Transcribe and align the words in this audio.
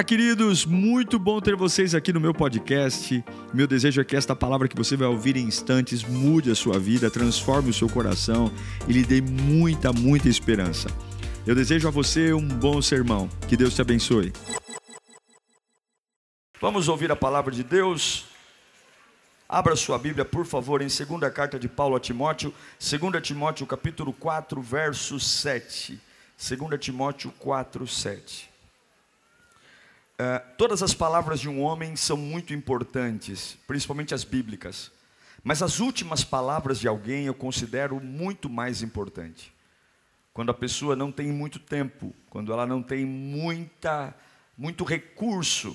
Olá, 0.00 0.04
queridos, 0.04 0.64
muito 0.64 1.18
bom 1.18 1.42
ter 1.42 1.54
vocês 1.54 1.94
aqui 1.94 2.10
no 2.10 2.18
meu 2.18 2.32
podcast. 2.32 3.22
Meu 3.52 3.66
desejo 3.66 4.00
é 4.00 4.04
que 4.04 4.16
esta 4.16 4.34
palavra 4.34 4.66
que 4.66 4.74
você 4.74 4.96
vai 4.96 5.06
ouvir 5.06 5.36
em 5.36 5.44
instantes 5.44 6.02
mude 6.02 6.50
a 6.50 6.54
sua 6.54 6.78
vida, 6.78 7.10
transforme 7.10 7.68
o 7.68 7.74
seu 7.74 7.86
coração 7.86 8.50
e 8.88 8.94
lhe 8.94 9.04
dê 9.04 9.20
muita, 9.20 9.92
muita 9.92 10.26
esperança. 10.26 10.88
Eu 11.46 11.54
desejo 11.54 11.86
a 11.86 11.90
você 11.90 12.32
um 12.32 12.48
bom 12.48 12.80
sermão. 12.80 13.28
Que 13.46 13.58
Deus 13.58 13.74
te 13.74 13.82
abençoe. 13.82 14.32
Vamos 16.58 16.88
ouvir 16.88 17.12
a 17.12 17.16
palavra 17.16 17.52
de 17.52 17.62
Deus. 17.62 18.24
Abra 19.46 19.76
sua 19.76 19.98
Bíblia, 19.98 20.24
por 20.24 20.46
favor, 20.46 20.80
em 20.80 20.88
segunda 20.88 21.30
carta 21.30 21.58
de 21.58 21.68
Paulo 21.68 21.94
a 21.94 22.00
Timóteo, 22.00 22.54
2 22.80 23.22
Timóteo 23.22 23.66
capítulo 23.66 24.14
4, 24.14 24.62
verso 24.62 25.20
7. 25.20 26.00
2 26.38 26.80
Timóteo 26.80 27.30
4, 27.38 27.86
7. 27.86 28.49
Uh, 30.20 30.54
todas 30.58 30.82
as 30.82 30.92
palavras 30.92 31.40
de 31.40 31.48
um 31.48 31.62
homem 31.62 31.96
são 31.96 32.14
muito 32.14 32.52
importantes, 32.52 33.56
principalmente 33.66 34.12
as 34.12 34.22
bíblicas. 34.22 34.92
Mas 35.42 35.62
as 35.62 35.80
últimas 35.80 36.22
palavras 36.22 36.78
de 36.78 36.86
alguém 36.86 37.24
eu 37.24 37.32
considero 37.32 37.98
muito 37.98 38.46
mais 38.46 38.82
importante. 38.82 39.50
Quando 40.34 40.50
a 40.50 40.54
pessoa 40.54 40.94
não 40.94 41.10
tem 41.10 41.32
muito 41.32 41.58
tempo, 41.58 42.14
quando 42.28 42.52
ela 42.52 42.66
não 42.66 42.82
tem 42.82 43.06
muita, 43.06 44.14
muito 44.58 44.84
recurso, 44.84 45.74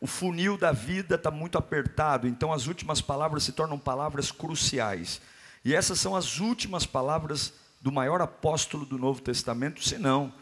o 0.00 0.06
funil 0.06 0.56
da 0.56 0.72
vida 0.72 1.16
está 1.16 1.30
muito 1.30 1.58
apertado, 1.58 2.26
então 2.26 2.50
as 2.50 2.66
últimas 2.66 3.02
palavras 3.02 3.42
se 3.42 3.52
tornam 3.52 3.78
palavras 3.78 4.32
cruciais. 4.32 5.20
E 5.62 5.74
essas 5.74 6.00
são 6.00 6.16
as 6.16 6.40
últimas 6.40 6.86
palavras 6.86 7.52
do 7.78 7.92
maior 7.92 8.22
apóstolo 8.22 8.86
do 8.86 8.96
Novo 8.96 9.20
Testamento, 9.20 9.84
se 9.84 9.98
não 9.98 10.32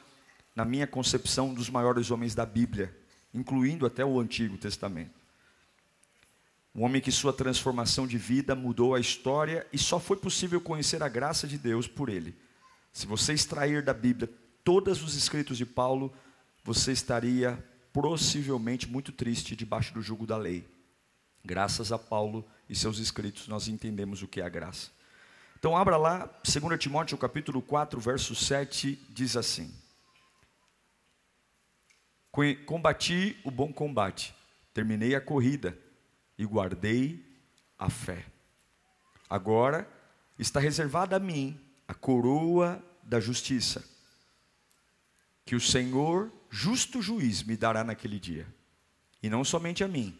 na 0.55 0.65
minha 0.65 0.87
concepção, 0.87 1.55
dos 1.55 1.71
maiores 1.71 2.11
homens 2.11 2.35
da 2.35 2.45
Bíblia, 2.45 2.95
incluindo 3.33 3.87
até 3.87 4.05
o 4.05 4.21
Antigo 4.21 4.59
Testamento. 4.59 5.21
Um 6.75 6.85
homem 6.85 7.03
que 7.03 7.13
sua 7.13 7.33
transformação 7.33 8.07
de 8.07 8.17
vida 8.17 8.55
mudou 8.55 8.95
a 8.95 9.01
história 9.01 9.67
e 9.73 9.79
só 9.79 10.01
foi 10.01 10.17
possível 10.17 10.61
conhecer 10.61 11.03
a 11.03 11.09
graça 11.09 11.47
de 11.47 11.59
Deus 11.59 11.87
por 11.87 12.09
ele. 12.09 12.35
Se 12.93 13.07
você 13.07 13.33
extrair 13.33 13.83
da 13.83 13.93
Bíblia 13.93 14.31
todos 14.65 15.03
os 15.03 15.15
escritos 15.15 15.59
de 15.59 15.67
Paulo, 15.67 16.13
você 16.65 16.93
estaria 16.93 17.63
possivelmente 17.93 18.89
muito 18.89 19.13
triste 19.13 19.55
debaixo 19.55 19.93
do 19.93 20.01
jugo 20.01 20.27
da 20.27 20.37
lei. 20.37 20.67
Graças 21.45 21.93
a 21.93 21.99
Paulo 21.99 22.47
e 22.69 22.75
seus 22.75 22.99
escritos, 22.99 23.49
nós 23.49 23.69
entendemos 23.69 24.23
o 24.23 24.29
que 24.29 24.41
é 24.41 24.45
a 24.45 24.49
graça. 24.49 24.91
Então, 25.59 25.77
abra 25.77 25.97
lá, 25.97 26.31
2 26.43 26.79
Timóteo 26.79 27.19
capítulo 27.19 27.61
4, 27.61 28.01
verso 28.01 28.35
7, 28.35 28.99
diz 29.11 29.37
assim: 29.37 29.73
Combati 32.65 33.39
o 33.45 33.51
bom 33.51 33.71
combate, 33.71 34.35
terminei 34.73 35.15
a 35.15 35.21
corrida 35.21 35.79
e 36.39 36.47
guardei 36.47 37.23
a 37.79 37.91
fé. 37.91 38.25
Agora 39.29 39.87
está 40.39 40.59
reservada 40.59 41.17
a 41.17 41.21
mim 41.21 41.61
a 41.87 41.93
coroa 41.93 42.83
da 43.03 43.21
justiça, 43.21 43.85
que 45.45 45.55
o 45.55 45.61
Senhor, 45.61 46.33
justo 46.49 47.03
juiz, 47.03 47.43
me 47.43 47.55
dará 47.55 47.85
naquele 47.85 48.19
dia. 48.19 48.47
E 49.23 49.29
não 49.29 49.45
somente 49.45 49.85
a 49.85 49.89
mim, 49.89 50.19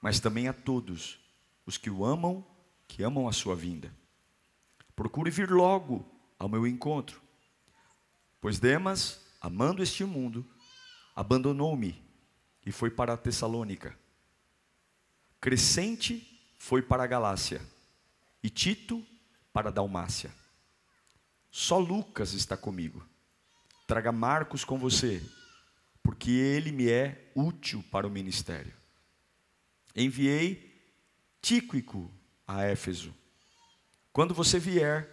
mas 0.00 0.20
também 0.20 0.46
a 0.46 0.52
todos 0.52 1.18
os 1.66 1.76
que 1.76 1.90
o 1.90 2.04
amam, 2.04 2.46
que 2.86 3.02
amam 3.02 3.28
a 3.28 3.32
sua 3.32 3.56
vinda. 3.56 3.92
Procure 4.94 5.30
vir 5.30 5.50
logo 5.50 6.06
ao 6.38 6.48
meu 6.48 6.66
encontro, 6.66 7.20
pois 8.40 8.60
Demas, 8.60 9.20
amando 9.40 9.82
este 9.82 10.04
mundo, 10.04 10.46
abandonou-me 11.14 12.02
e 12.64 12.72
foi 12.72 12.90
para 12.90 13.16
Tessalônica. 13.16 13.96
Crescente 15.40 16.40
foi 16.58 16.80
para 16.80 17.04
a 17.04 17.06
Galácia 17.06 17.60
e 18.42 18.48
Tito 18.48 19.04
para 19.52 19.68
a 19.68 19.72
Dalmácia. 19.72 20.30
Só 21.50 21.78
Lucas 21.78 22.32
está 22.32 22.56
comigo. 22.56 23.06
Traga 23.86 24.12
Marcos 24.12 24.64
com 24.64 24.78
você, 24.78 25.22
porque 26.02 26.30
ele 26.30 26.72
me 26.72 26.88
é 26.88 27.30
útil 27.34 27.84
para 27.90 28.06
o 28.06 28.10
ministério. 28.10 28.72
Enviei 29.94 30.72
Tíquico 31.42 32.10
a 32.46 32.62
Éfeso. 32.62 33.14
Quando 34.12 34.32
você 34.32 34.58
vier, 34.58 35.08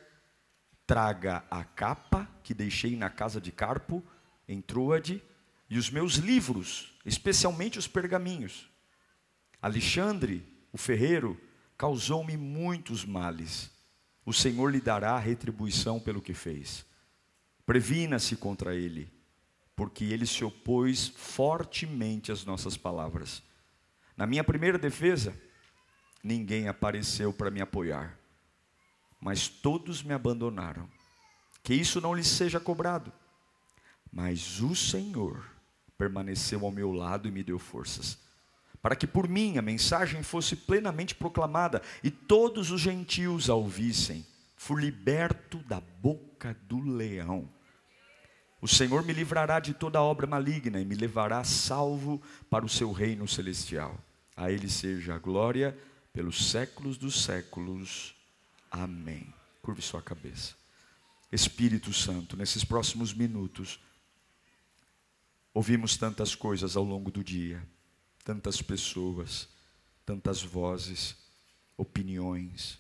traga 0.86 1.44
a 1.50 1.64
capa 1.64 2.30
que 2.44 2.54
deixei 2.54 2.96
na 2.96 3.10
casa 3.10 3.42
de 3.42 3.52
Carpo, 3.52 4.04
em 4.48 4.62
Troade, 4.62 5.22
e 5.70 5.78
os 5.78 5.90
meus 5.90 6.16
livros, 6.16 6.92
especialmente 7.06 7.78
os 7.78 7.88
pergaminhos. 7.88 8.68
Alexandre, 9.62 10.44
o 10.72 10.78
ferreiro, 10.78 11.40
causou-me 11.78 12.36
muitos 12.36 13.06
males. 13.06 13.70
O 14.26 14.34
Senhor 14.34 14.72
lhe 14.72 14.82
dará 14.82 15.18
retribuição 15.18 16.00
pelo 16.00 16.22
que 16.22 16.34
fez. 16.34 16.86
Previna-se 17.66 18.36
contra 18.36 18.76
ele, 18.76 19.12
porque 19.76 20.06
ele 20.06 20.26
se 20.26 20.44
opôs 20.44 21.10
fortemente 21.10 22.32
às 22.32 22.44
nossas 22.44 22.76
palavras. 22.76 23.44
Na 24.18 24.26
minha 24.26 24.44
primeira 24.44 24.78
defesa, 24.78 25.40
ninguém 26.24 26.68
apareceu 26.68 27.32
para 27.32 27.52
me 27.52 27.62
apoiar, 27.62 28.18
mas 29.22 29.48
todos 29.48 30.02
me 30.02 30.14
abandonaram. 30.14 30.90
Que 31.62 31.74
isso 31.74 32.02
não 32.02 32.16
lhes 32.16 32.28
seja 32.28 32.60
cobrado. 32.60 33.14
Mas 34.12 34.62
o 34.62 34.76
Senhor 34.76 35.59
permaneceu 36.00 36.66
ao 36.66 36.72
meu 36.72 36.94
lado 36.94 37.28
e 37.28 37.32
me 37.32 37.44
deu 37.44 37.60
forças, 37.60 38.18
para 38.82 38.96
que 38.96 39.06
por 39.06 39.28
mim 39.28 39.58
a 39.58 39.62
mensagem 39.62 40.24
fosse 40.24 40.56
plenamente 40.56 41.14
proclamada 41.14 41.82
e 42.02 42.10
todos 42.10 42.72
os 42.72 42.80
gentios 42.80 43.50
a 43.50 43.54
ouvissem. 43.54 44.26
Fui 44.56 44.82
liberto 44.82 45.58
da 45.60 45.82
boca 45.82 46.56
do 46.64 46.80
leão. 46.80 47.50
O 48.62 48.68
Senhor 48.68 49.04
me 49.04 49.12
livrará 49.12 49.60
de 49.60 49.74
toda 49.74 50.02
obra 50.02 50.26
maligna 50.26 50.80
e 50.80 50.86
me 50.86 50.96
levará 50.96 51.44
salvo 51.44 52.22
para 52.50 52.66
o 52.66 52.70
seu 52.70 52.94
reino 52.94 53.28
celestial. 53.28 53.98
A 54.38 54.50
Ele 54.50 54.70
seja 54.70 55.16
a 55.16 55.20
glória 55.20 55.78
pelos 56.14 56.50
séculos 56.50 56.98
dos 56.98 57.24
séculos. 57.24 58.16
Amém. 58.72 59.34
Curve 59.62 59.82
sua 59.82 60.02
cabeça. 60.02 60.56
Espírito 61.32 61.92
Santo, 61.92 62.38
nesses 62.38 62.64
próximos 62.64 63.14
minutos, 63.14 63.80
Ouvimos 65.60 65.98
tantas 65.98 66.36
coisas 66.36 66.78
ao 66.78 66.86
longo 66.86 67.12
do 67.12 67.22
dia, 67.22 67.62
tantas 68.24 68.62
pessoas, 68.62 69.50
tantas 70.06 70.42
vozes, 70.42 71.18
opiniões. 71.76 72.80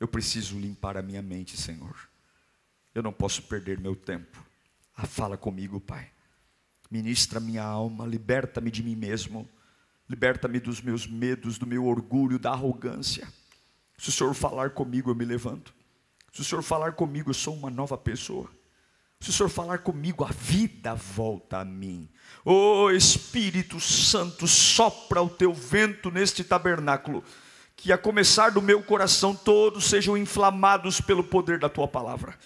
Eu 0.00 0.08
preciso 0.08 0.58
limpar 0.58 0.96
a 0.96 1.02
minha 1.02 1.22
mente, 1.22 1.56
Senhor. 1.56 1.94
Eu 2.92 3.00
não 3.00 3.12
posso 3.12 3.44
perder 3.44 3.78
meu 3.78 3.94
tempo. 3.94 4.44
Ah, 4.96 5.06
fala 5.06 5.36
comigo, 5.36 5.78
Pai. 5.80 6.10
Ministra 6.90 7.38
minha 7.38 7.62
alma, 7.62 8.08
liberta-me 8.08 8.68
de 8.68 8.82
mim 8.82 8.96
mesmo, 8.96 9.48
liberta-me 10.08 10.58
dos 10.58 10.80
meus 10.80 11.06
medos, 11.06 11.58
do 11.58 11.66
meu 11.66 11.86
orgulho, 11.86 12.40
da 12.40 12.50
arrogância. 12.50 13.32
Se 13.96 14.08
o 14.08 14.12
Senhor 14.12 14.34
falar 14.34 14.70
comigo, 14.70 15.12
eu 15.12 15.14
me 15.14 15.24
levanto. 15.24 15.72
Se 16.32 16.40
o 16.40 16.44
Senhor 16.44 16.62
falar 16.62 16.94
comigo, 16.94 17.30
eu 17.30 17.34
sou 17.34 17.54
uma 17.54 17.70
nova 17.70 17.96
pessoa. 17.96 18.50
Se 19.22 19.30
o 19.30 19.32
Senhor 19.32 19.48
falar 19.48 19.78
comigo, 19.78 20.24
a 20.24 20.32
vida 20.32 20.96
volta 20.96 21.58
a 21.58 21.64
mim. 21.64 22.08
Ô 22.44 22.86
oh, 22.86 22.90
Espírito 22.90 23.78
Santo, 23.78 24.48
sopra 24.48 25.22
o 25.22 25.30
teu 25.30 25.54
vento 25.54 26.10
neste 26.10 26.42
tabernáculo, 26.42 27.22
que 27.76 27.92
a 27.92 27.98
começar 27.98 28.50
do 28.50 28.60
meu 28.60 28.82
coração 28.82 29.32
todos 29.32 29.84
sejam 29.84 30.18
inflamados 30.18 31.00
pelo 31.00 31.22
poder 31.22 31.60
da 31.60 31.68
tua 31.68 31.86
palavra. 31.86 32.36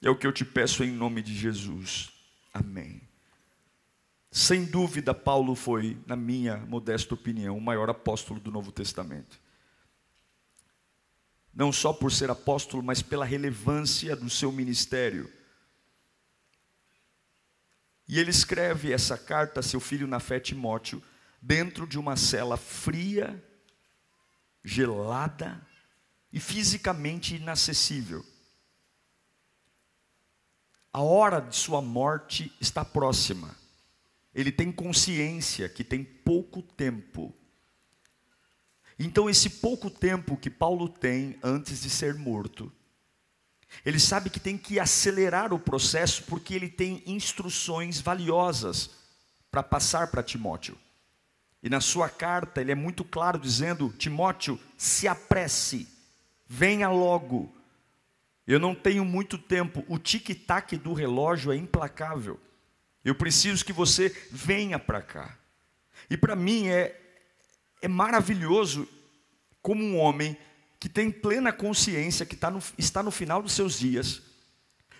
É 0.00 0.08
o 0.08 0.14
que 0.14 0.24
eu 0.24 0.30
te 0.30 0.44
peço 0.44 0.84
em 0.84 0.92
nome 0.92 1.22
de 1.22 1.34
Jesus. 1.34 2.12
Amém. 2.54 3.02
Sem 4.30 4.64
dúvida, 4.64 5.12
Paulo 5.12 5.56
foi, 5.56 5.98
na 6.06 6.14
minha 6.14 6.58
modesta 6.58 7.14
opinião, 7.14 7.58
o 7.58 7.60
maior 7.60 7.90
apóstolo 7.90 8.38
do 8.38 8.52
Novo 8.52 8.70
Testamento. 8.70 9.40
Não 11.52 11.72
só 11.72 11.92
por 11.92 12.12
ser 12.12 12.30
apóstolo, 12.30 12.80
mas 12.80 13.02
pela 13.02 13.24
relevância 13.24 14.14
do 14.14 14.30
seu 14.30 14.52
ministério 14.52 15.28
e 18.08 18.18
ele 18.18 18.30
escreve 18.30 18.92
essa 18.92 19.16
carta 19.16 19.60
a 19.60 19.62
seu 19.62 19.80
filho 19.80 20.06
na 20.06 20.20
fé 20.20 20.40
Timóteo, 20.40 21.02
dentro 21.40 21.86
de 21.86 21.98
uma 21.98 22.16
cela 22.16 22.56
fria, 22.56 23.42
gelada 24.64 25.60
e 26.32 26.40
fisicamente 26.40 27.36
inacessível. 27.36 28.24
A 30.92 31.00
hora 31.00 31.40
de 31.40 31.56
sua 31.56 31.80
morte 31.80 32.54
está 32.60 32.84
próxima. 32.84 33.56
Ele 34.34 34.52
tem 34.52 34.70
consciência 34.70 35.68
que 35.68 35.82
tem 35.82 36.04
pouco 36.04 36.62
tempo. 36.62 37.34
Então, 38.98 39.28
esse 39.28 39.48
pouco 39.48 39.90
tempo 39.90 40.36
que 40.36 40.50
Paulo 40.50 40.88
tem 40.88 41.38
antes 41.42 41.80
de 41.82 41.90
ser 41.90 42.14
morto, 42.14 42.70
ele 43.84 43.98
sabe 43.98 44.30
que 44.30 44.38
tem 44.38 44.56
que 44.56 44.78
acelerar 44.78 45.52
o 45.52 45.58
processo 45.58 46.24
porque 46.24 46.54
ele 46.54 46.68
tem 46.68 47.02
instruções 47.06 48.00
valiosas 48.00 48.90
para 49.50 49.62
passar 49.62 50.08
para 50.08 50.22
Timóteo. 50.22 50.76
E 51.62 51.68
na 51.68 51.80
sua 51.80 52.08
carta 52.08 52.60
ele 52.60 52.72
é 52.72 52.74
muito 52.74 53.04
claro 53.04 53.38
dizendo: 53.38 53.92
Timóteo, 53.98 54.58
se 54.76 55.06
apresse, 55.06 55.88
venha 56.46 56.88
logo. 56.88 57.52
Eu 58.46 58.58
não 58.58 58.74
tenho 58.74 59.04
muito 59.04 59.38
tempo, 59.38 59.84
o 59.88 59.98
tic-tac 59.98 60.76
do 60.76 60.92
relógio 60.92 61.52
é 61.52 61.56
implacável. 61.56 62.40
Eu 63.04 63.14
preciso 63.14 63.64
que 63.64 63.72
você 63.72 64.08
venha 64.30 64.78
para 64.78 65.00
cá. 65.00 65.38
E 66.10 66.16
para 66.16 66.34
mim 66.34 66.68
é, 66.68 67.00
é 67.80 67.88
maravilhoso 67.88 68.88
como 69.60 69.82
um 69.82 69.96
homem 69.96 70.36
que 70.82 70.88
tem 70.88 71.12
plena 71.12 71.52
consciência 71.52 72.26
que 72.26 72.34
está 72.34 72.50
no, 72.50 72.60
está 72.76 73.04
no 73.04 73.12
final 73.12 73.40
dos 73.40 73.52
seus 73.52 73.78
dias, 73.78 74.20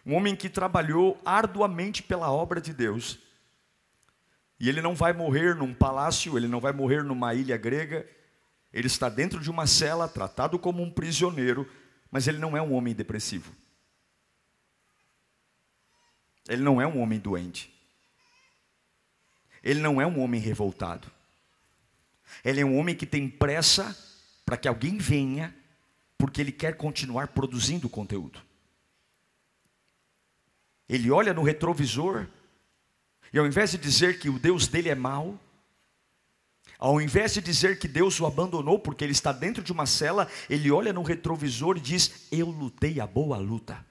um 0.07 0.15
homem 0.15 0.37
que 0.37 0.49
trabalhou 0.49 1.21
arduamente 1.25 2.05
pela 2.05 2.31
obra 2.31 2.61
de 2.61 2.73
Deus, 2.73 3.19
e 4.61 4.69
ele 4.69 4.81
não 4.81 4.95
vai 4.95 5.13
morrer 5.13 5.57
num 5.57 5.75
palácio, 5.75 6.37
ele 6.37 6.47
não 6.47 6.61
vai 6.61 6.73
morrer 6.73 7.03
numa 7.03 7.35
ilha 7.35 7.57
grega, 7.57 8.09
ele 8.73 8.87
está 8.87 9.09
dentro 9.09 9.41
de 9.41 9.51
uma 9.51 9.67
cela, 9.67 10.07
tratado 10.07 10.57
como 10.57 10.85
um 10.85 10.89
prisioneiro, 10.89 11.69
mas 12.13 12.29
ele 12.29 12.39
não 12.39 12.57
é 12.57 12.63
um 12.63 12.75
homem 12.75 12.95
depressivo. 12.95 13.53
Ele 16.49 16.63
não 16.63 16.81
é 16.81 16.87
um 16.87 17.01
homem 17.01 17.19
doente. 17.19 17.75
Ele 19.65 19.81
não 19.81 20.01
é 20.01 20.07
um 20.07 20.21
homem 20.21 20.41
revoltado. 20.41 21.11
Ele 22.45 22.61
é 22.61 22.65
um 22.65 22.79
homem 22.79 22.95
que 22.95 23.05
tem 23.05 23.29
pressa 23.29 23.99
para 24.47 24.57
que 24.57 24.69
alguém 24.69 24.97
venha, 24.97 25.53
porque 26.23 26.41
ele 26.41 26.53
quer 26.53 26.77
continuar 26.77 27.27
produzindo 27.27 27.89
conteúdo. 27.89 28.41
Ele 30.89 31.11
olha 31.11 31.35
no 31.35 31.43
retrovisor 31.43 32.29
e 33.33 33.41
ao 33.41 33.45
invés 33.45 33.73
de 33.73 33.79
dizer 33.79 34.21
que 34.21 34.29
o 34.29 34.39
Deus 34.39 34.69
dele 34.69 34.89
é 34.89 34.95
mau, 34.95 35.37
ao 36.79 37.01
invés 37.01 37.35
de 37.35 37.41
dizer 37.41 37.77
que 37.77 37.89
Deus 37.89 38.21
o 38.21 38.27
abandonou 38.27 38.79
porque 38.79 39.03
ele 39.03 39.11
está 39.11 39.33
dentro 39.33 39.65
de 39.65 39.73
uma 39.73 39.85
cela, 39.85 40.29
ele 40.49 40.71
olha 40.71 40.93
no 40.93 41.03
retrovisor 41.03 41.77
e 41.77 41.81
diz: 41.81 42.29
Eu 42.31 42.47
lutei 42.47 43.01
a 43.01 43.07
boa 43.07 43.39
luta, 43.39 43.85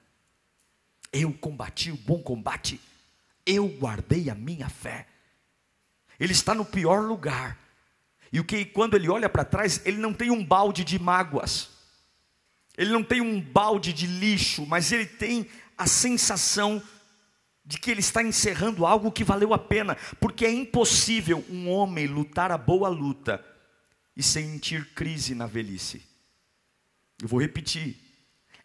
eu 1.12 1.34
combati 1.34 1.92
o 1.92 1.98
bom 1.98 2.22
combate, 2.22 2.80
eu 3.44 3.68
guardei 3.68 4.30
a 4.30 4.34
minha 4.34 4.70
fé. 4.70 5.06
Ele 6.18 6.32
está 6.32 6.54
no 6.54 6.64
pior 6.64 7.02
lugar, 7.02 7.58
e 8.32 8.40
o 8.40 8.44
que 8.44 8.64
quando 8.64 8.94
ele 8.94 9.10
olha 9.10 9.28
para 9.28 9.44
trás, 9.44 9.82
ele 9.84 9.98
não 9.98 10.14
tem 10.14 10.30
um 10.30 10.42
balde 10.42 10.82
de 10.82 10.98
mágoas, 10.98 11.71
ele 12.76 12.90
não 12.90 13.02
tem 13.02 13.20
um 13.20 13.40
balde 13.40 13.92
de 13.92 14.06
lixo, 14.06 14.66
mas 14.66 14.92
ele 14.92 15.06
tem 15.06 15.48
a 15.76 15.86
sensação 15.86 16.82
de 17.64 17.78
que 17.78 17.90
ele 17.90 18.00
está 18.00 18.22
encerrando 18.22 18.84
algo 18.84 19.12
que 19.12 19.24
valeu 19.24 19.54
a 19.54 19.58
pena, 19.58 19.96
porque 20.18 20.44
é 20.44 20.50
impossível 20.50 21.44
um 21.48 21.68
homem 21.70 22.06
lutar 22.06 22.50
a 22.50 22.58
boa 22.58 22.88
luta 22.88 23.44
e 24.16 24.22
sentir 24.22 24.92
crise 24.94 25.34
na 25.34 25.46
velhice. 25.46 26.02
Eu 27.20 27.28
vou 27.28 27.40
repetir. 27.40 27.96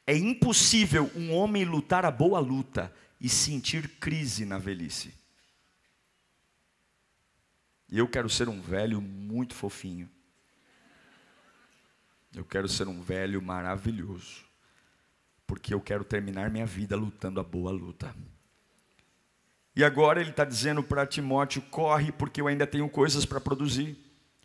É 0.05 0.15
impossível 0.15 1.11
um 1.15 1.33
homem 1.33 1.63
lutar 1.65 2.05
a 2.05 2.11
boa 2.11 2.39
luta 2.39 2.93
e 3.19 3.29
sentir 3.29 3.87
crise 3.99 4.45
na 4.45 4.57
velhice. 4.57 5.13
E 7.89 7.97
eu 7.97 8.07
quero 8.07 8.29
ser 8.29 8.49
um 8.49 8.61
velho 8.61 9.01
muito 9.01 9.53
fofinho. 9.53 10.09
Eu 12.35 12.45
quero 12.45 12.67
ser 12.67 12.87
um 12.87 13.01
velho 13.01 13.41
maravilhoso. 13.41 14.45
Porque 15.45 15.73
eu 15.73 15.79
quero 15.79 16.03
terminar 16.03 16.49
minha 16.49 16.65
vida 16.65 16.95
lutando 16.95 17.39
a 17.39 17.43
boa 17.43 17.71
luta. 17.71 18.13
E 19.75 19.83
agora 19.83 20.19
ele 20.19 20.31
está 20.31 20.43
dizendo 20.43 20.83
para 20.83 21.05
Timóteo: 21.05 21.61
corre, 21.71 22.11
porque 22.11 22.41
eu 22.41 22.47
ainda 22.47 22.67
tenho 22.67 22.89
coisas 22.89 23.25
para 23.25 23.39
produzir. 23.39 23.97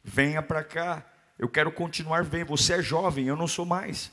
Venha 0.04 0.42
para 0.42 0.62
cá. 0.62 1.04
Eu 1.38 1.48
quero 1.48 1.72
continuar 1.72 2.22
vendo. 2.22 2.48
Você 2.48 2.74
é 2.74 2.82
jovem, 2.82 3.26
eu 3.26 3.36
não 3.36 3.48
sou 3.48 3.64
mais. 3.64 4.12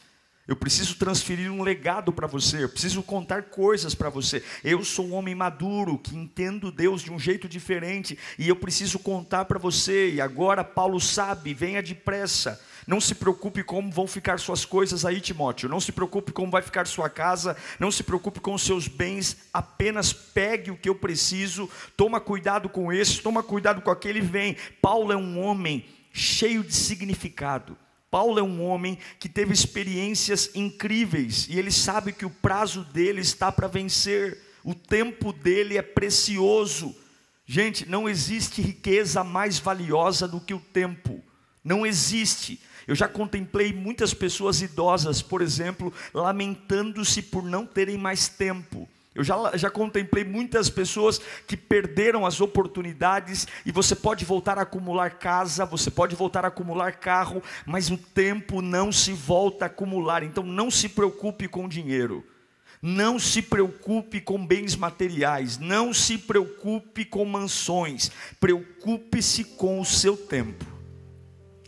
Eu 0.49 0.55
preciso 0.55 0.95
transferir 0.95 1.51
um 1.51 1.61
legado 1.61 2.11
para 2.11 2.25
você, 2.25 2.63
eu 2.63 2.69
preciso 2.69 3.03
contar 3.03 3.43
coisas 3.43 3.93
para 3.93 4.09
você. 4.09 4.43
Eu 4.63 4.83
sou 4.83 5.09
um 5.09 5.13
homem 5.13 5.35
maduro 5.35 5.95
que 5.99 6.17
entendo 6.17 6.71
Deus 6.71 7.03
de 7.03 7.11
um 7.11 7.19
jeito 7.19 7.47
diferente 7.47 8.17
e 8.35 8.49
eu 8.49 8.55
preciso 8.55 8.97
contar 8.97 9.45
para 9.45 9.59
você. 9.59 10.09
E 10.09 10.19
agora 10.19 10.63
Paulo 10.63 10.99
sabe, 10.99 11.53
venha 11.53 11.83
depressa. 11.83 12.59
Não 12.89 12.99
se 12.99 13.13
preocupe 13.13 13.63
como 13.63 13.91
vão 13.91 14.07
ficar 14.07 14.39
suas 14.39 14.65
coisas 14.65 15.05
aí, 15.05 15.21
Timóteo. 15.21 15.69
Não 15.69 15.79
se 15.79 15.91
preocupe 15.91 16.31
como 16.31 16.49
vai 16.49 16.63
ficar 16.63 16.87
sua 16.87 17.07
casa. 17.07 17.55
Não 17.79 17.91
se 17.91 18.01
preocupe 18.01 18.39
com 18.39 18.55
os 18.55 18.63
seus 18.63 18.87
bens. 18.87 19.37
Apenas 19.53 20.11
pegue 20.11 20.71
o 20.71 20.75
que 20.75 20.89
eu 20.89 20.95
preciso. 20.95 21.69
Toma 21.95 22.19
cuidado 22.19 22.67
com 22.67 22.91
esse, 22.91 23.21
toma 23.21 23.43
cuidado 23.43 23.79
com 23.83 23.91
aquele. 23.91 24.21
Vem. 24.21 24.57
Paulo 24.81 25.11
é 25.13 25.15
um 25.15 25.39
homem 25.39 25.85
cheio 26.11 26.63
de 26.63 26.73
significado. 26.73 27.77
Paulo 28.09 28.39
é 28.39 28.41
um 28.41 28.63
homem 28.63 28.97
que 29.19 29.29
teve 29.29 29.53
experiências 29.53 30.49
incríveis 30.55 31.47
e 31.47 31.59
ele 31.59 31.71
sabe 31.71 32.11
que 32.11 32.25
o 32.25 32.31
prazo 32.31 32.83
dele 32.85 33.21
está 33.21 33.51
para 33.51 33.67
vencer. 33.67 34.35
O 34.63 34.73
tempo 34.73 35.31
dele 35.31 35.77
é 35.77 35.83
precioso. 35.83 36.95
Gente, 37.45 37.87
não 37.87 38.09
existe 38.09 38.63
riqueza 38.63 39.23
mais 39.23 39.59
valiosa 39.59 40.27
do 40.27 40.41
que 40.41 40.55
o 40.55 40.59
tempo. 40.59 41.23
Não 41.63 41.85
existe. 41.85 42.59
Eu 42.89 42.95
já 42.95 43.07
contemplei 43.07 43.71
muitas 43.71 44.15
pessoas 44.15 44.63
idosas, 44.63 45.21
por 45.21 45.43
exemplo, 45.43 45.93
lamentando-se 46.11 47.21
por 47.21 47.43
não 47.43 47.63
terem 47.63 47.99
mais 47.99 48.27
tempo. 48.27 48.89
Eu 49.13 49.23
já, 49.23 49.55
já 49.55 49.69
contemplei 49.69 50.23
muitas 50.23 50.71
pessoas 50.71 51.21
que 51.45 51.55
perderam 51.55 52.25
as 52.25 52.41
oportunidades, 52.41 53.47
e 53.63 53.71
você 53.71 53.95
pode 53.95 54.25
voltar 54.25 54.57
a 54.57 54.63
acumular 54.63 55.19
casa, 55.19 55.67
você 55.67 55.91
pode 55.91 56.15
voltar 56.15 56.43
a 56.43 56.47
acumular 56.47 56.93
carro, 56.93 57.43
mas 57.63 57.91
o 57.91 57.97
tempo 57.97 58.59
não 58.59 58.91
se 58.91 59.13
volta 59.13 59.65
a 59.65 59.67
acumular, 59.67 60.23
então 60.23 60.43
não 60.43 60.71
se 60.71 60.89
preocupe 60.89 61.47
com 61.47 61.69
dinheiro. 61.69 62.25
Não 62.81 63.19
se 63.19 63.43
preocupe 63.43 64.19
com 64.19 64.43
bens 64.43 64.75
materiais, 64.75 65.59
não 65.59 65.93
se 65.93 66.17
preocupe 66.17 67.05
com 67.05 67.23
mansões, 67.23 68.09
preocupe-se 68.39 69.43
com 69.43 69.79
o 69.79 69.85
seu 69.85 70.17
tempo. 70.17 70.65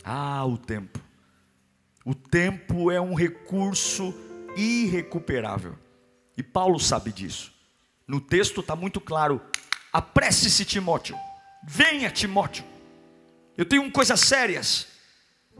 Ah, 0.02 0.44
o 0.44 0.58
tempo. 0.58 1.11
O 2.04 2.14
tempo 2.14 2.90
é 2.90 3.00
um 3.00 3.14
recurso 3.14 4.14
irrecuperável. 4.56 5.78
E 6.36 6.42
Paulo 6.42 6.78
sabe 6.78 7.12
disso. 7.12 7.52
No 8.06 8.20
texto 8.20 8.60
está 8.60 8.74
muito 8.74 9.00
claro: 9.00 9.40
apresse-se, 9.92 10.64
Timóteo. 10.64 11.16
Venha, 11.66 12.10
Timóteo. 12.10 12.64
Eu 13.56 13.64
tenho 13.64 13.90
coisas 13.90 14.20
sérias. 14.20 14.88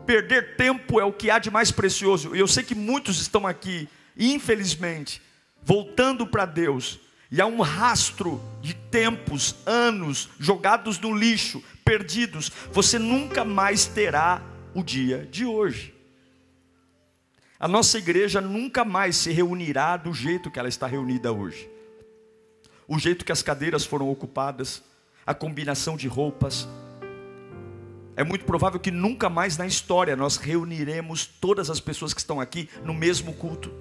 Perder 0.06 0.56
tempo 0.56 0.98
é 0.98 1.04
o 1.04 1.12
que 1.12 1.30
há 1.30 1.38
de 1.38 1.50
mais 1.50 1.70
precioso. 1.70 2.34
E 2.34 2.40
eu 2.40 2.48
sei 2.48 2.64
que 2.64 2.74
muitos 2.74 3.20
estão 3.20 3.46
aqui, 3.46 3.88
infelizmente, 4.16 5.22
voltando 5.62 6.26
para 6.26 6.44
Deus. 6.44 6.98
E 7.30 7.40
há 7.40 7.46
um 7.46 7.60
rastro 7.60 8.42
de 8.60 8.74
tempos, 8.74 9.54
anos 9.64 10.28
jogados 10.38 10.98
no 10.98 11.16
lixo, 11.16 11.62
perdidos. 11.84 12.50
Você 12.72 12.98
nunca 12.98 13.44
mais 13.44 13.86
terá 13.86 14.42
o 14.74 14.82
dia 14.82 15.26
de 15.30 15.44
hoje. 15.44 15.94
A 17.62 17.68
nossa 17.68 17.96
igreja 17.96 18.40
nunca 18.40 18.84
mais 18.84 19.14
se 19.14 19.30
reunirá 19.30 19.96
do 19.96 20.12
jeito 20.12 20.50
que 20.50 20.58
ela 20.58 20.68
está 20.68 20.84
reunida 20.84 21.32
hoje. 21.32 21.70
O 22.88 22.98
jeito 22.98 23.24
que 23.24 23.30
as 23.30 23.40
cadeiras 23.40 23.84
foram 23.84 24.10
ocupadas, 24.10 24.82
a 25.24 25.32
combinação 25.32 25.96
de 25.96 26.08
roupas. 26.08 26.66
É 28.16 28.24
muito 28.24 28.44
provável 28.44 28.80
que 28.80 28.90
nunca 28.90 29.28
mais 29.30 29.56
na 29.56 29.64
história 29.64 30.16
nós 30.16 30.38
reuniremos 30.38 31.24
todas 31.24 31.70
as 31.70 31.78
pessoas 31.78 32.12
que 32.12 32.18
estão 32.18 32.40
aqui 32.40 32.68
no 32.84 32.92
mesmo 32.92 33.32
culto. 33.32 33.72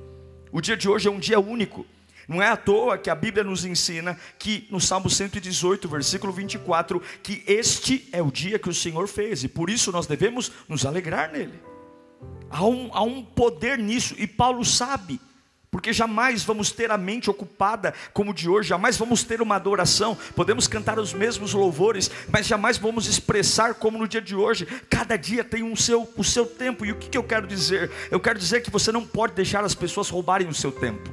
O 0.52 0.62
dia 0.62 0.78
de 0.78 0.88
hoje 0.88 1.08
é 1.08 1.12
um 1.12 1.20
dia 1.20 1.40
único. 1.40 1.84
Não 2.28 2.40
é 2.40 2.50
à 2.50 2.56
toa 2.56 3.00
que 3.00 3.10
a 3.10 3.16
Bíblia 3.16 3.44
nos 3.44 3.66
ensina 3.66 4.16
que 4.38 4.68
no 4.70 4.80
Salmo 4.80 5.10
118, 5.10 5.90
versículo 5.90 6.32
24, 6.32 7.02
que 7.24 7.44
este 7.48 8.08
é 8.12 8.22
o 8.22 8.30
dia 8.30 8.60
que 8.60 8.70
o 8.70 8.76
Senhor 8.76 9.08
fez 9.08 9.44
e 9.44 9.48
por 9.48 9.72
isso 9.72 9.92
nós 9.92 10.06
devemos 10.06 10.52
nos 10.70 10.86
alegrar 10.86 11.32
nele. 11.32 11.71
Há 12.52 12.66
um, 12.66 12.90
há 12.94 13.02
um 13.02 13.24
poder 13.24 13.78
nisso, 13.78 14.14
e 14.18 14.28
Paulo 14.28 14.66
sabe, 14.66 15.22
porque 15.72 15.94
jamais 15.94 16.44
vamos 16.44 16.70
ter 16.70 16.92
a 16.92 16.98
mente 16.98 17.30
ocupada 17.30 17.94
como 18.12 18.34
de 18.34 18.50
hoje, 18.50 18.68
jamais 18.68 18.98
vamos 18.98 19.24
ter 19.24 19.42
uma 19.42 19.56
adoração, 19.56 20.18
podemos 20.36 20.68
cantar 20.68 21.00
os 21.00 21.14
mesmos 21.14 21.54
louvores, 21.54 22.12
mas 22.30 22.46
jamais 22.46 22.78
vamos 22.78 23.08
expressar 23.08 23.76
como 23.76 23.98
no 23.98 24.06
dia 24.06 24.22
de 24.22 24.36
hoje. 24.36 24.66
Cada 24.90 25.16
dia 25.16 25.46
tem 25.46 25.64
um 25.64 25.76
seu, 25.78 26.12
o 26.18 26.24
seu 26.26 26.46
tempo, 26.46 26.86
e 26.86 26.92
o 26.92 26.96
que, 26.96 27.10
que 27.10 27.18
eu 27.18 27.24
quero 27.24 27.48
dizer? 27.48 27.90
Eu 28.12 28.20
quero 28.20 28.38
dizer 28.38 28.62
que 28.62 28.70
você 28.70 28.92
não 28.92 29.08
pode 29.08 29.34
deixar 29.34 29.64
as 29.64 29.74
pessoas 29.74 30.10
roubarem 30.10 30.50
o 30.50 30.54
seu 30.54 30.74
tempo. 30.74 31.10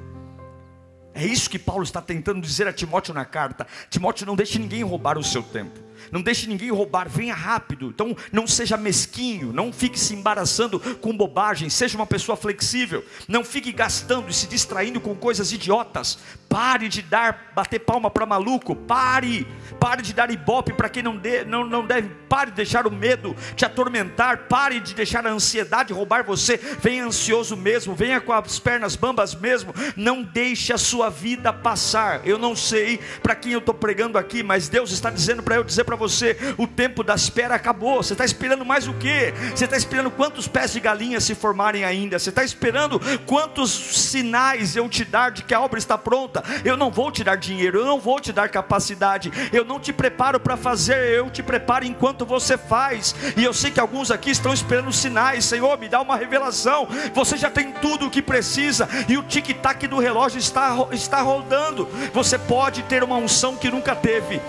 É 1.14 1.24
isso 1.24 1.48
que 1.48 1.58
Paulo 1.58 1.84
está 1.84 2.02
tentando 2.02 2.40
dizer 2.40 2.66
a 2.66 2.72
Timóteo 2.72 3.14
na 3.14 3.24
carta. 3.24 3.66
Timóteo, 3.90 4.26
não 4.26 4.36
deixe 4.36 4.58
ninguém 4.58 4.82
roubar 4.82 5.16
o 5.18 5.24
seu 5.24 5.42
tempo. 5.42 5.87
Não 6.10 6.22
deixe 6.22 6.46
ninguém 6.46 6.70
roubar, 6.70 7.08
venha 7.08 7.34
rápido. 7.34 7.88
Então 7.88 8.16
não 8.32 8.46
seja 8.46 8.76
mesquinho, 8.76 9.52
não 9.52 9.72
fique 9.72 9.98
se 9.98 10.14
embaraçando 10.14 10.80
com 10.96 11.16
bobagem, 11.16 11.68
seja 11.68 11.96
uma 11.96 12.06
pessoa 12.06 12.36
flexível. 12.36 13.04
Não 13.26 13.44
fique 13.44 13.72
gastando 13.72 14.28
e 14.28 14.34
se 14.34 14.46
distraindo 14.46 15.00
com 15.00 15.14
coisas 15.14 15.52
idiotas. 15.52 16.18
Pare 16.48 16.88
de 16.88 17.02
dar, 17.02 17.52
bater 17.54 17.78
palma 17.78 18.10
para 18.10 18.24
maluco. 18.24 18.74
Pare, 18.74 19.46
pare 19.78 20.00
de 20.00 20.14
dar 20.14 20.30
ibope 20.30 20.72
para 20.72 20.88
quem 20.88 21.02
não, 21.02 21.14
de, 21.14 21.44
não, 21.44 21.66
não 21.66 21.86
deve. 21.86 22.08
Pare 22.26 22.50
de 22.50 22.56
deixar 22.56 22.86
o 22.86 22.90
medo 22.90 23.36
te 23.54 23.66
atormentar. 23.66 24.46
Pare 24.48 24.80
de 24.80 24.94
deixar 24.94 25.26
a 25.26 25.30
ansiedade 25.30 25.92
roubar 25.92 26.24
você. 26.24 26.56
Venha 26.56 27.04
ansioso 27.04 27.54
mesmo, 27.54 27.94
venha 27.94 28.18
com 28.18 28.32
as 28.32 28.58
pernas 28.58 28.96
bambas 28.96 29.34
mesmo. 29.34 29.74
Não 29.94 30.22
deixe 30.22 30.72
a 30.72 30.78
sua 30.78 31.10
vida 31.10 31.52
passar. 31.52 32.26
Eu 32.26 32.38
não 32.38 32.56
sei 32.56 32.98
para 33.22 33.34
quem 33.34 33.52
eu 33.52 33.58
estou 33.58 33.74
pregando 33.74 34.16
aqui, 34.16 34.42
mas 34.42 34.70
Deus 34.70 34.90
está 34.90 35.10
dizendo 35.10 35.42
para 35.42 35.56
eu 35.56 35.64
dizer 35.64 35.84
para 35.84 35.96
você: 35.96 36.34
o 36.56 36.66
tempo 36.66 37.04
da 37.04 37.14
espera 37.14 37.56
acabou. 37.56 38.02
Você 38.02 38.14
está 38.14 38.24
esperando 38.24 38.64
mais 38.64 38.88
o 38.88 38.94
que? 38.94 39.34
Você 39.54 39.66
está 39.66 39.76
esperando 39.76 40.10
quantos 40.10 40.48
pés 40.48 40.72
de 40.72 40.80
galinha 40.80 41.20
se 41.20 41.34
formarem 41.34 41.84
ainda? 41.84 42.18
Você 42.18 42.30
está 42.30 42.42
esperando 42.42 42.98
quantos 43.26 43.70
sinais 43.70 44.76
eu 44.76 44.88
te 44.88 45.04
dar 45.04 45.30
de 45.30 45.42
que 45.42 45.52
a 45.52 45.60
obra 45.60 45.78
está 45.78 45.98
pronta? 45.98 46.37
Eu 46.64 46.76
não 46.76 46.90
vou 46.90 47.10
te 47.10 47.22
dar 47.22 47.36
dinheiro, 47.36 47.80
eu 47.80 47.86
não 47.86 47.98
vou 48.00 48.20
te 48.20 48.32
dar 48.32 48.48
capacidade, 48.48 49.32
eu 49.52 49.64
não 49.64 49.78
te 49.78 49.92
preparo 49.92 50.38
para 50.40 50.56
fazer, 50.56 51.14
eu 51.14 51.30
te 51.30 51.42
preparo 51.42 51.84
enquanto 51.84 52.24
você 52.24 52.56
faz. 52.56 53.14
E 53.36 53.44
eu 53.44 53.52
sei 53.52 53.70
que 53.70 53.80
alguns 53.80 54.10
aqui 54.10 54.30
estão 54.30 54.52
esperando 54.52 54.92
sinais, 54.92 55.44
Senhor, 55.44 55.78
me 55.78 55.88
dá 55.88 56.00
uma 56.00 56.16
revelação. 56.16 56.88
Você 57.14 57.36
já 57.36 57.50
tem 57.50 57.72
tudo 57.72 58.06
o 58.06 58.10
que 58.10 58.22
precisa 58.22 58.88
e 59.08 59.16
o 59.16 59.22
tic-tac 59.22 59.86
do 59.86 59.98
relógio 59.98 60.38
está, 60.38 60.74
está 60.92 61.20
rodando. 61.20 61.88
Você 62.12 62.38
pode 62.38 62.82
ter 62.84 63.02
uma 63.02 63.16
unção 63.16 63.56
que 63.56 63.70
nunca 63.70 63.94
teve 63.94 64.40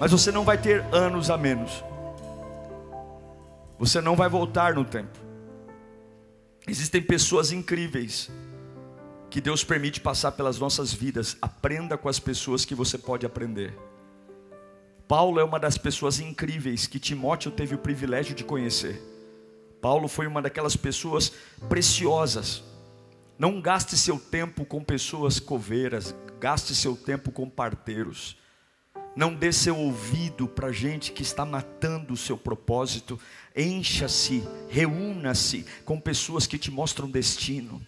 mas 0.00 0.12
você 0.12 0.32
não 0.32 0.44
vai 0.44 0.56
ter 0.56 0.82
anos 0.90 1.28
a 1.28 1.36
menos. 1.36 1.84
Você 3.78 4.00
não 4.00 4.16
vai 4.16 4.30
voltar 4.30 4.72
no 4.72 4.82
tempo. 4.82 5.18
Existem 6.66 7.02
pessoas 7.02 7.52
incríveis 7.52 8.30
que 9.30 9.40
Deus 9.40 9.62
permite 9.62 10.00
passar 10.00 10.32
pelas 10.32 10.58
nossas 10.58 10.92
vidas. 10.92 11.36
Aprenda 11.40 11.96
com 11.96 12.08
as 12.08 12.18
pessoas 12.18 12.64
que 12.64 12.74
você 12.74 12.98
pode 12.98 13.24
aprender. 13.24 13.72
Paulo 15.06 15.38
é 15.38 15.44
uma 15.44 15.58
das 15.58 15.78
pessoas 15.78 16.18
incríveis 16.18 16.86
que 16.86 16.98
Timóteo 16.98 17.50
teve 17.50 17.74
o 17.74 17.78
privilégio 17.78 18.34
de 18.34 18.44
conhecer. 18.44 19.00
Paulo 19.80 20.08
foi 20.08 20.26
uma 20.26 20.42
daquelas 20.42 20.76
pessoas 20.76 21.32
preciosas. 21.68 22.62
Não 23.38 23.60
gaste 23.60 23.96
seu 23.96 24.18
tempo 24.18 24.64
com 24.64 24.84
pessoas 24.84 25.40
coveiras, 25.40 26.14
gaste 26.38 26.74
seu 26.74 26.96
tempo 26.96 27.32
com 27.32 27.48
parteiros. 27.48 28.36
Não 29.16 29.34
dê 29.34 29.52
seu 29.52 29.76
ouvido 29.76 30.46
para 30.46 30.70
gente 30.70 31.12
que 31.12 31.22
está 31.22 31.44
matando 31.44 32.14
o 32.14 32.16
seu 32.16 32.36
propósito. 32.36 33.18
Encha-se, 33.56 34.42
reúna-se 34.68 35.64
com 35.84 36.00
pessoas 36.00 36.46
que 36.46 36.58
te 36.58 36.70
mostram 36.70 37.10
destino. 37.10 37.80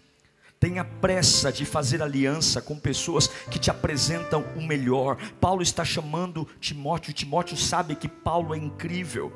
Tenha 0.63 0.85
pressa 0.85 1.51
de 1.51 1.65
fazer 1.65 2.01
aliança 2.05 2.63
com 2.63 2.79
pessoas 2.79 3.27
que 3.27 3.59
te 3.59 3.69
apresentam 3.69 4.45
o 4.55 4.63
melhor. 4.63 5.17
Paulo 5.41 5.61
está 5.61 5.85
chamando 5.85 6.47
Timóteo. 6.61 7.13
Timóteo 7.13 7.57
sabe 7.57 7.97
que 7.97 8.07
Paulo 8.07 8.55
é 8.55 8.59
incrível, 8.59 9.33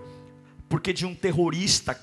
porque 0.68 0.92
de 0.92 1.04
um 1.04 1.16
terrorista, 1.16 2.00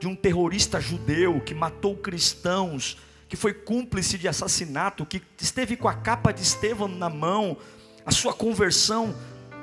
de 0.00 0.08
um 0.08 0.16
terrorista 0.16 0.80
judeu 0.80 1.42
que 1.42 1.54
matou 1.54 1.94
cristãos, 1.94 2.96
que 3.28 3.36
foi 3.36 3.52
cúmplice 3.52 4.16
de 4.16 4.26
assassinato, 4.26 5.04
que 5.04 5.20
esteve 5.38 5.76
com 5.76 5.86
a 5.86 5.92
capa 5.92 6.32
de 6.32 6.40
Estevão 6.40 6.88
na 6.88 7.10
mão, 7.10 7.54
a 8.06 8.10
sua 8.10 8.32
conversão 8.32 9.14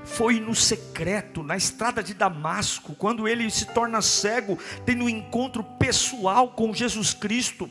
foi 0.04 0.40
no 0.40 0.54
secreto, 0.54 1.42
na 1.42 1.58
estrada 1.58 2.04
de 2.04 2.14
Damasco, 2.14 2.94
quando 2.94 3.28
ele 3.28 3.50
se 3.50 3.66
torna 3.66 4.00
cego, 4.04 4.60
tendo 4.86 5.06
um 5.06 5.10
encontro 5.10 5.64
pessoal 5.64 6.50
com 6.50 6.72
Jesus 6.72 7.16
Cristo, 7.16 7.68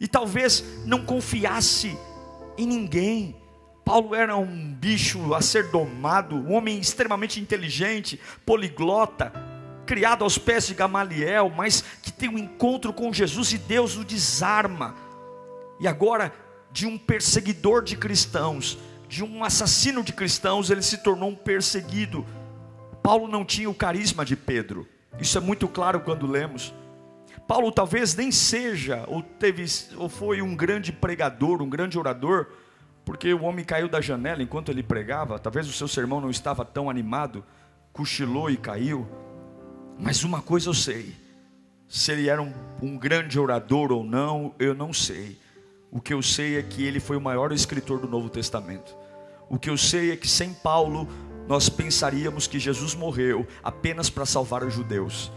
e 0.00 0.08
talvez 0.08 0.64
não 0.86 1.04
confiasse 1.04 1.96
em 2.56 2.66
ninguém. 2.66 3.36
Paulo 3.84 4.14
era 4.14 4.36
um 4.36 4.72
bicho 4.72 5.34
a 5.34 5.42
ser 5.42 5.68
domado, 5.70 6.36
um 6.36 6.52
homem 6.52 6.78
extremamente 6.78 7.38
inteligente, 7.38 8.18
poliglota, 8.46 9.32
criado 9.84 10.24
aos 10.24 10.38
pés 10.38 10.66
de 10.66 10.74
Gamaliel, 10.74 11.52
mas 11.54 11.84
que 12.02 12.12
tem 12.12 12.28
um 12.28 12.38
encontro 12.38 12.92
com 12.92 13.12
Jesus 13.12 13.52
e 13.52 13.58
Deus 13.58 13.96
o 13.96 14.04
desarma. 14.04 14.94
E 15.80 15.88
agora, 15.88 16.32
de 16.72 16.86
um 16.86 16.96
perseguidor 16.96 17.82
de 17.82 17.96
cristãos, 17.96 18.78
de 19.08 19.24
um 19.24 19.42
assassino 19.42 20.04
de 20.04 20.12
cristãos, 20.12 20.70
ele 20.70 20.82
se 20.82 20.98
tornou 20.98 21.30
um 21.30 21.34
perseguido. 21.34 22.24
Paulo 23.02 23.26
não 23.26 23.44
tinha 23.44 23.68
o 23.68 23.74
carisma 23.74 24.24
de 24.24 24.36
Pedro. 24.36 24.86
Isso 25.18 25.36
é 25.36 25.40
muito 25.40 25.66
claro 25.66 26.00
quando 26.00 26.26
lemos. 26.26 26.72
Paulo 27.50 27.72
talvez 27.72 28.14
nem 28.14 28.30
seja 28.30 29.02
ou 29.08 29.24
teve 29.24 29.64
ou 29.96 30.08
foi 30.08 30.40
um 30.40 30.54
grande 30.54 30.92
pregador, 30.92 31.60
um 31.60 31.68
grande 31.68 31.98
orador, 31.98 32.46
porque 33.04 33.34
o 33.34 33.42
homem 33.42 33.64
caiu 33.64 33.88
da 33.88 34.00
janela 34.00 34.40
enquanto 34.40 34.68
ele 34.68 34.84
pregava. 34.84 35.36
Talvez 35.36 35.68
o 35.68 35.72
seu 35.72 35.88
sermão 35.88 36.20
não 36.20 36.30
estava 36.30 36.64
tão 36.64 36.88
animado, 36.88 37.44
cochilou 37.92 38.48
e 38.50 38.56
caiu. 38.56 39.04
Mas 39.98 40.22
uma 40.22 40.40
coisa 40.40 40.68
eu 40.68 40.74
sei: 40.74 41.12
se 41.88 42.12
ele 42.12 42.28
era 42.28 42.40
um, 42.40 42.52
um 42.80 42.96
grande 42.96 43.36
orador 43.36 43.90
ou 43.90 44.04
não, 44.04 44.54
eu 44.56 44.72
não 44.72 44.92
sei. 44.92 45.36
O 45.90 46.00
que 46.00 46.14
eu 46.14 46.22
sei 46.22 46.56
é 46.56 46.62
que 46.62 46.84
ele 46.84 47.00
foi 47.00 47.16
o 47.16 47.20
maior 47.20 47.50
escritor 47.50 47.98
do 47.98 48.06
Novo 48.06 48.30
Testamento. 48.30 48.96
O 49.48 49.58
que 49.58 49.70
eu 49.70 49.76
sei 49.76 50.12
é 50.12 50.16
que 50.16 50.28
sem 50.28 50.54
Paulo 50.54 51.08
nós 51.48 51.68
pensaríamos 51.68 52.46
que 52.46 52.60
Jesus 52.60 52.94
morreu 52.94 53.44
apenas 53.60 54.08
para 54.08 54.24
salvar 54.24 54.62
os 54.62 54.72
judeus. 54.72 55.32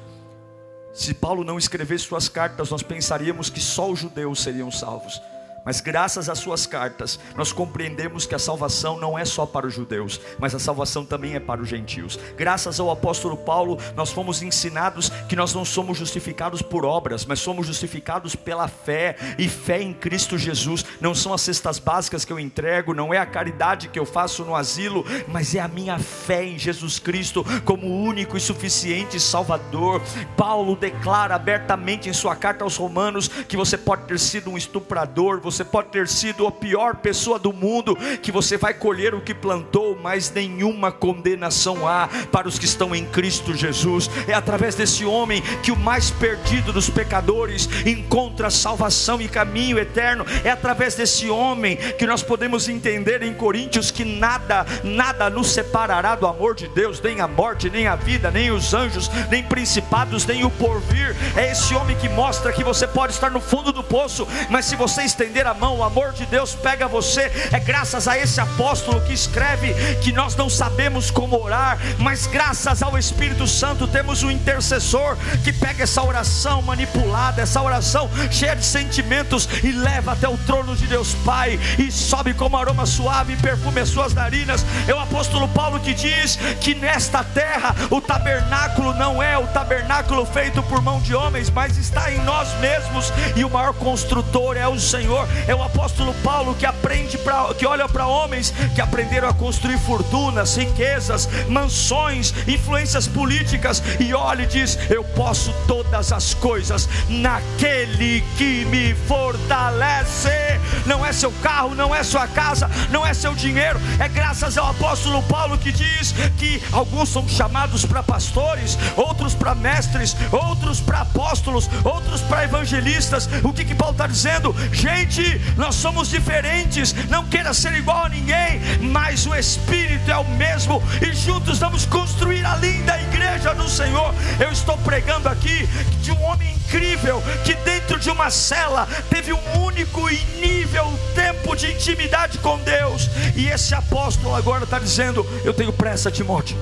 Se 0.94 1.14
Paulo 1.14 1.44
não 1.44 1.58
escrevesse 1.58 2.06
suas 2.06 2.30
cartas, 2.30 2.70
nós 2.70 2.84
pensaríamos 2.84 3.50
que 3.50 3.60
só 3.60 3.90
os 3.90 4.00
judeus 4.00 4.42
seriam 4.42 4.70
salvos. 4.70 5.20
Mas 5.66 5.80
graças 5.80 6.30
às 6.30 6.40
suas 6.40 6.66
cartas, 6.66 7.20
nós 7.36 7.54
compreendemos 7.54 8.26
que 8.26 8.36
a 8.36 8.40
salvação 8.40 8.98
não 9.00 9.18
é 9.18 9.24
só 9.24 9.46
para 9.46 9.66
os 9.66 9.74
judeus, 9.74 10.20
mas 10.38 10.54
a 10.54 10.60
salvação 10.60 11.06
também 11.06 11.36
é 11.36 11.40
para 11.40 11.62
os 11.62 11.70
gentios. 11.70 12.20
Graças 12.36 12.80
ao 12.80 12.92
apóstolo 12.92 13.38
Paulo, 13.38 13.78
nós 13.96 14.12
fomos 14.12 14.42
ensinados 14.42 15.10
que 15.30 15.36
nós 15.36 15.54
não 15.54 15.64
somos 15.64 15.98
justificados 15.98 16.62
por 16.62 16.86
obras, 16.86 17.26
mas 17.26 17.40
somos 17.40 17.66
justificados 17.66 18.36
pela 18.36 18.68
fé 18.68 19.16
e 19.38 19.48
fé 19.48 19.82
em 19.82 19.94
Cristo 19.94 20.38
Jesus. 20.38 20.86
Não 21.00 21.16
são 21.16 21.34
as 21.34 21.42
cestas 21.42 21.80
básicas 21.80 22.26
que 22.26 22.34
eu 22.34 22.40
entrego, 22.40 22.94
não 22.94 23.14
é 23.14 23.18
a 23.18 23.26
caridade 23.26 23.88
que 23.88 24.00
eu 24.00 24.06
faço 24.06 24.44
no 24.44 24.56
asilo, 24.56 25.06
mas 25.28 25.56
é 25.56 25.60
a 25.60 25.68
minha 25.68 25.98
fé 25.98 26.44
em 26.44 26.60
Jesus 26.60 27.00
Cristo 27.00 27.46
como 27.64 27.88
único 27.88 28.36
e 28.36 28.42
suficiente 28.42 29.20
Salvador. 29.20 30.02
Paulo 30.36 30.76
declara 30.76 31.36
abertamente 31.36 32.10
em 32.10 32.14
sua 32.14 32.36
carta 32.36 32.64
aos 32.64 32.76
Romanos 32.76 33.28
que 33.28 33.56
você 33.56 33.78
pode 33.78 34.04
ter 34.04 34.20
sido 34.20 34.50
um 34.50 34.58
estuprador, 34.58 35.40
você 35.40 35.53
pode 35.62 35.90
ter 35.90 36.08
sido 36.08 36.48
a 36.48 36.52
pior 36.52 36.96
pessoa 36.96 37.38
do 37.38 37.52
mundo, 37.52 37.98
que 38.22 38.32
você 38.32 38.56
vai 38.56 38.74
colher 38.74 39.14
o 39.14 39.20
que 39.20 39.34
plantou, 39.34 40.00
mas 40.02 40.32
nenhuma 40.32 40.90
condenação 40.90 41.86
há 41.86 42.08
para 42.32 42.48
os 42.48 42.58
que 42.58 42.64
estão 42.64 42.96
em 42.96 43.04
Cristo 43.04 43.54
Jesus. 43.54 44.10
É 44.26 44.34
através 44.34 44.76
desse 44.76 45.04
homem 45.04 45.42
que 45.62 45.72
o 45.72 45.76
mais 45.76 46.10
perdido 46.10 46.72
dos 46.72 46.90
pecadores 46.90 47.68
encontra 47.86 48.50
salvação 48.50 49.20
e 49.22 49.28
caminho 49.28 49.78
eterno. 49.78 50.26
É 50.46 50.50
através 50.50 50.96
desse 50.96 51.30
homem 51.30 51.76
que 51.76 52.08
nós 52.08 52.24
podemos 52.24 52.70
entender 52.70 53.22
em 53.22 53.34
Coríntios 53.34 53.92
que 53.92 54.06
nada, 54.06 54.66
nada 54.84 55.30
nos 55.30 55.52
separará 55.52 56.16
do 56.16 56.28
amor 56.28 56.56
de 56.56 56.68
Deus, 56.70 57.02
nem 57.02 57.20
a 57.20 57.28
morte, 57.28 57.70
nem 57.70 57.88
a 57.88 57.96
vida, 57.96 58.32
nem 58.32 58.52
os 58.52 58.74
anjos, 58.74 59.10
nem 59.30 59.44
principados, 59.44 60.26
nem 60.26 60.46
o 60.46 60.50
porvir. 60.50 61.16
É 61.36 61.52
esse 61.52 61.74
homem 61.74 61.98
que 61.98 62.08
mostra 62.08 62.54
que 62.54 62.64
você 62.64 62.88
pode 62.88 63.14
estar 63.14 63.32
no 63.32 63.42
fundo 63.42 63.72
do 63.72 63.84
poço, 63.84 64.28
mas 64.50 64.66
se 64.66 64.76
você 64.76 65.04
estender 65.04 65.43
estender 65.44 65.48
a 65.48 65.54
mão, 65.54 65.78
o 65.78 65.84
amor 65.84 66.14
de 66.14 66.26
Deus 66.26 66.56
pega 66.56 66.88
você. 66.88 67.32
É 67.52 67.60
graças 67.60 68.08
a 68.08 68.18
esse 68.18 68.40
apóstolo 68.40 69.02
que 69.02 69.14
escreve 69.14 69.74
que 70.02 70.12
nós 70.12 70.36
não 70.36 70.50
sabemos 70.50 71.12
como 71.12 71.42
orar, 71.42 71.78
mas 72.00 72.26
graças 72.26 72.82
ao 72.82 72.98
Espírito 72.98 73.46
Santo 73.46 73.88
temos 73.88 74.24
um 74.24 74.32
intercessor 74.32 75.18
que 75.44 75.52
pega 75.52 75.84
essa 75.84 76.02
oração 76.02 76.62
manipulada, 76.62 77.42
essa 77.42 77.62
oração 77.62 78.10
cheia 78.32 78.56
de 78.56 78.66
sentimentos 78.66 79.48
e 79.64 79.72
leva 79.72 80.14
até 80.14 80.28
o 80.28 80.38
trono 80.38 80.76
de 80.76 80.88
Deus 80.88 81.14
Pai 81.26 81.60
e 81.78 81.92
sobe 81.92 82.34
como 82.34 82.58
aroma 82.58 82.86
suave 82.86 83.34
e 83.34 83.38
perfume 83.38 83.82
as 83.82 83.90
suas 83.90 84.14
narinas. 84.14 84.66
É 84.88 84.94
o 84.94 85.00
apóstolo 85.00 85.48
Paulo 85.50 85.80
que 85.80 85.94
diz 85.94 86.38
que 86.62 86.74
nesta 86.76 87.24
terra 87.24 87.76
o 87.90 88.00
tabernáculo 88.00 88.94
não 88.94 89.22
é 89.22 89.38
o 89.38 89.48
tabernáculo 89.48 90.26
feito 90.26 90.64
por 90.64 90.82
mão 90.82 91.00
de 91.02 91.14
homens, 91.14 91.50
mas 91.50 91.78
está 91.78 92.12
em 92.12 92.20
nós 92.20 92.54
mesmos 92.60 93.12
e 93.36 93.44
o 93.44 93.50
maior 93.50 93.74
construtor 93.74 94.56
é 94.58 94.68
o 94.68 94.80
Senhor 94.80 95.28
É 95.48 95.56
o 95.56 95.64
apóstolo 95.64 96.14
Paulo 96.24 96.56
que 96.56 96.66
aprende 96.66 97.18
para 97.18 97.54
que 97.54 97.66
olha 97.66 97.88
para 97.88 98.08
homens 98.08 98.54
que 98.76 98.82
aprenderam 98.82 99.28
a 99.28 99.34
construir 99.34 99.78
fortunas, 99.80 100.56
riquezas, 100.56 101.28
mansões, 101.48 102.34
influências 102.48 103.08
políticas 103.08 103.82
e 104.00 104.14
olha 104.14 104.44
e 104.44 104.48
diz: 104.48 104.78
"Eu 104.90 105.04
posso 105.04 105.54
todas 105.68 106.12
as 106.12 106.34
coisas 106.34 106.88
naquele 107.10 108.24
que 108.38 108.66
me 108.66 108.94
fortalece". 109.08 110.60
Não 110.86 111.06
é 111.06 111.14
seu 111.14 111.32
carro, 111.42 111.76
não 111.76 111.94
é 111.96 112.04
sua 112.04 112.28
casa, 112.28 112.70
não 112.90 113.06
é 113.06 113.14
seu 113.14 113.34
dinheiro, 113.34 113.80
é 114.00 114.08
graças 114.08 114.58
ao 114.58 114.70
apóstolo 114.70 115.22
Paulo 115.24 115.58
que 115.58 115.72
diz 115.72 116.14
que 116.38 116.62
alguns 116.72 117.10
são 117.10 117.28
chamados 117.28 117.86
para 117.86 118.04
pastores, 118.04 118.78
outros 118.96 119.34
para 119.34 119.56
mestres, 119.56 120.16
outros 120.32 120.80
para 120.80 121.02
apóstolos, 121.02 121.70
outros 121.84 122.22
para 122.22 122.44
evangelistas. 122.44 123.30
O 123.44 123.54
que 123.54 123.64
que 123.64 123.76
Paulo 123.76 123.94
está 123.94 124.08
dizendo? 124.08 124.56
Gente, 124.72 125.23
nós 125.58 125.76
somos 125.76 126.10
diferentes, 126.10 126.94
não 127.10 127.26
queira 127.26 127.54
ser 127.54 127.74
igual 127.74 128.06
a 128.06 128.10
ninguém, 128.10 128.60
mas 128.82 129.26
o 129.26 129.36
Espírito 129.36 130.10
é 130.10 130.18
o 130.18 130.28
mesmo 130.32 130.82
e 131.02 131.14
juntos 131.14 131.60
vamos 131.60 131.86
construir 131.86 132.46
a 132.46 132.56
linda 132.56 133.00
igreja 133.02 133.54
do 133.54 133.70
Senhor. 133.70 134.14
Eu 134.40 134.52
estou 134.52 134.78
pregando 134.80 135.30
aqui 135.30 135.68
de 136.02 136.12
um 136.12 136.22
homem 136.24 136.54
incrível 136.54 137.22
que 137.46 137.54
dentro 137.56 138.00
de 138.00 138.10
uma 138.10 138.30
cela 138.30 138.88
teve 139.10 139.34
um 139.34 139.64
único 139.64 140.10
e 140.10 140.18
nível 140.42 140.92
tempo 141.14 141.56
de 141.56 141.72
intimidade 141.72 142.38
com 142.40 142.58
Deus, 142.60 143.10
e 143.36 143.48
esse 143.48 143.76
apóstolo 143.76 144.36
agora 144.36 144.64
está 144.64 144.80
dizendo: 144.80 145.26
Eu 145.44 145.54
tenho 145.54 145.72
pressa, 145.72 146.12
Timóteo. 146.12 146.58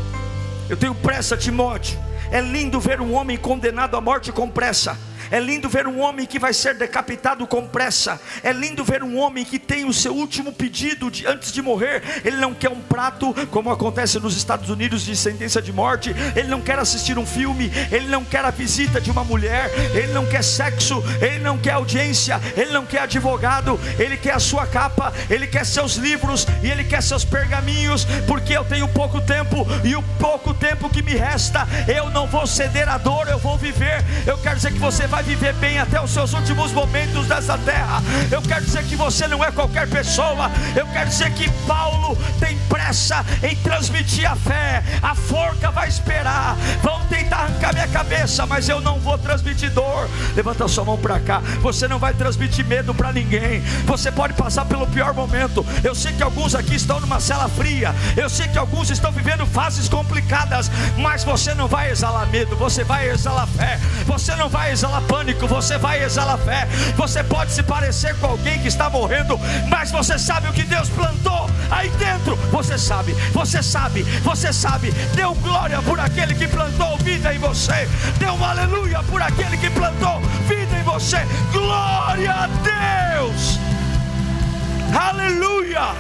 Eu 0.70 0.78
tenho 0.78 0.96
pressa, 0.96 1.36
Timóteo. 1.36 2.00
É 2.32 2.40
lindo 2.40 2.80
ver 2.80 3.02
um 3.02 3.14
homem 3.14 3.38
condenado 3.38 3.98
à 3.98 4.02
morte 4.02 4.32
com 4.32 4.50
pressa. 4.50 4.98
É 5.32 5.40
lindo 5.40 5.70
ver 5.70 5.88
um 5.88 6.02
homem 6.02 6.26
que 6.26 6.38
vai 6.38 6.54
ser 6.54 6.76
decapitado 6.76 7.48
com 7.48 7.66
pressa. 7.66 8.20
É 8.44 8.52
lindo 8.52 8.84
ver 8.84 9.02
um 9.02 9.18
homem 9.18 9.46
que 9.46 9.58
tem 9.58 9.86
o 9.86 9.94
seu 9.94 10.14
último 10.14 10.52
pedido 10.52 11.10
de, 11.10 11.26
antes 11.26 11.54
de 11.54 11.62
morrer. 11.62 12.04
Ele 12.26 12.36
não 12.36 12.54
quer 12.54 12.70
um 12.70 12.82
prato, 12.82 13.34
como 13.50 13.72
acontece 13.72 14.20
nos 14.20 14.36
Estados 14.36 14.70
Unidos, 14.70 15.04
de 15.04 15.16
sentença 15.16 15.62
de 15.62 15.72
morte. 15.72 16.14
Ele 16.36 16.50
não 16.50 16.60
quer 16.60 16.78
assistir 16.78 17.18
um 17.18 17.26
filme. 17.26 17.72
Ele 17.90 18.08
não 18.08 18.26
quer 18.26 18.44
a 18.44 18.52
visita 18.52 19.00
de 19.00 19.10
uma 19.10 19.24
mulher. 19.24 19.72
Ele 19.96 20.12
não 20.12 20.26
quer 20.26 20.44
sexo. 20.44 21.02
Ele 21.22 21.40
não 21.40 21.58
quer 21.58 21.72
audiência. 21.74 22.40
Ele 22.58 22.72
não 22.72 22.86
quer 22.86 23.04
advogado. 23.04 23.80
Ele 23.98 24.18
quer 24.18 24.34
a 24.34 24.40
sua 24.40 24.68
capa. 24.68 25.14
Ele 25.30 25.48
quer 25.48 25.66
seus 25.66 25.96
livros. 25.96 26.46
E 26.62 26.70
ele 26.70 26.84
quer 26.84 27.02
seus 27.02 27.24
pergaminhos. 27.24 28.04
Porque 28.28 28.52
eu 28.52 28.66
tenho 28.66 28.88
pouco 28.90 29.22
tempo. 29.22 29.66
E 29.86 29.96
o 29.96 30.04
pouco 30.20 30.54
tempo 30.54 30.90
que 30.90 31.02
me 31.02 31.16
resta, 31.16 31.66
eu 31.88 32.10
não 32.10 32.28
vou 32.28 32.46
ceder 32.46 32.90
a 32.90 32.98
dor. 32.98 33.30
Eu 33.30 33.40
vou 33.40 33.58
viver. 33.58 34.04
Eu 34.28 34.38
quero 34.38 34.58
dizer 34.58 34.74
que 34.74 34.80
você 34.80 35.08
vai 35.08 35.21
vai 35.22 35.24
viver 35.24 35.54
bem 35.54 35.78
até 35.78 36.02
os 36.02 36.10
seus 36.10 36.34
últimos 36.34 36.72
momentos 36.72 37.28
dessa 37.28 37.56
terra. 37.60 38.02
Eu 38.32 38.42
quero 38.42 38.66
dizer 38.66 38.84
que 38.86 38.96
você 38.96 39.28
não 39.28 39.44
é 39.44 39.52
qualquer 39.52 39.88
pessoa. 39.88 40.50
Eu 40.76 40.88
quero 40.88 41.10
dizer 41.10 41.32
que 41.34 41.50
Paulo 41.68 42.18
tem 42.40 42.58
pressa 42.68 43.24
em 43.44 43.56
transmitir 43.58 44.30
a 44.30 44.36
fé. 44.36 44.84
A 45.02 45.14
forca 45.14 45.70
vai 45.70 45.88
esperar. 45.88 46.56
Vão 46.82 47.00
tentar 47.06 47.38
arrancar 47.38 47.74
minha 47.74 47.88
cabeça, 47.88 48.46
mas 48.48 48.68
eu 48.68 48.82
não 48.82 49.00
vou 49.00 49.18
transmitir 49.18 49.70
dor. 49.72 50.10
Levanta 50.36 50.68
sua 50.68 50.86
mão 50.86 50.98
para 50.98 51.20
cá. 51.20 51.42
Você 51.62 51.88
não 51.88 52.00
vai 52.00 52.14
transmitir 52.14 52.66
medo 52.66 52.94
para 52.94 53.14
ninguém. 53.14 53.62
Você 53.86 54.12
pode 54.12 54.34
passar 54.34 54.66
pelo 54.66 54.88
pior 54.88 55.14
momento. 55.14 55.64
Eu 55.84 55.94
sei 55.94 56.14
que 56.14 56.24
alguns 56.24 56.56
aqui 56.56 56.76
estão 56.76 57.00
numa 57.00 57.20
cela 57.20 57.48
fria. 57.48 57.94
Eu 58.18 58.30
sei 58.30 58.48
que 58.48 58.58
alguns 58.58 58.90
estão 58.90 59.12
vivendo 59.12 59.46
fases 59.46 59.88
complicadas, 59.88 60.72
mas 60.98 61.24
você 61.24 61.54
não 61.54 61.68
vai 61.68 61.92
exalar 61.92 62.28
medo, 62.28 62.56
você 62.56 62.84
vai 62.84 63.10
exalar 63.10 63.48
fé. 63.48 63.80
Você 64.06 64.36
não 64.36 64.50
vai 64.50 64.72
exalar 64.72 65.02
pânico, 65.12 65.46
você 65.46 65.78
vai 65.78 66.02
exalar 66.02 66.38
fé. 66.38 66.66
Você 66.96 67.22
pode 67.22 67.52
se 67.52 67.62
parecer 67.62 68.16
com 68.16 68.28
alguém 68.28 68.58
que 68.60 68.70
está 68.70 68.90
morrendo, 68.90 69.38
mas 69.70 69.92
você 69.92 70.18
sabe 70.18 70.48
o 70.48 70.54
que 70.54 70.64
Deus 70.64 70.88
plantou 70.88 71.50
aí 71.70 71.90
dentro. 71.92 72.38
Você 72.50 72.78
sabe, 72.78 73.12
você 73.34 73.62
sabe, 73.62 74.04
você 74.24 74.54
sabe. 74.54 74.92
Deu 75.14 75.36
glória 75.36 75.82
por 75.82 76.00
aquele 76.00 76.34
que 76.34 76.48
plantou 76.48 76.98
vida 77.00 77.34
em 77.34 77.40
você. 77.40 77.90
Deu 78.20 78.36
uma 78.36 78.52
aleluia 78.52 79.04
por 79.04 79.22
aquele 79.22 79.58
que 79.58 79.70
plantou 79.70 80.22
vida 80.48 80.78
em 80.80 80.84
você. 80.84 81.20
Glória 81.52 82.32
a 82.32 82.48
Deus. 82.48 83.60
Aleluia. 84.98 85.94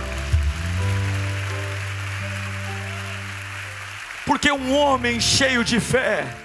Porque 4.25 4.49
um 4.49 4.73
homem 4.73 5.19
cheio 5.19 5.65
de 5.65 5.81
fé 5.81 6.40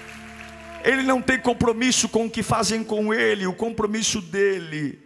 ele 0.87 1.02
não 1.02 1.21
tem 1.21 1.40
compromisso 1.40 2.09
com 2.09 2.26
o 2.26 2.31
que 2.31 2.45
fazem 2.45 2.85
com 2.85 3.12
ele, 3.12 3.45
o 3.45 3.52
compromisso 3.52 4.23
dele 4.23 4.97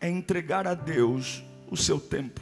é 0.00 0.08
entregar 0.08 0.64
a 0.64 0.74
Deus 0.74 1.42
o 1.68 1.76
seu 1.76 1.98
tempo. 1.98 2.40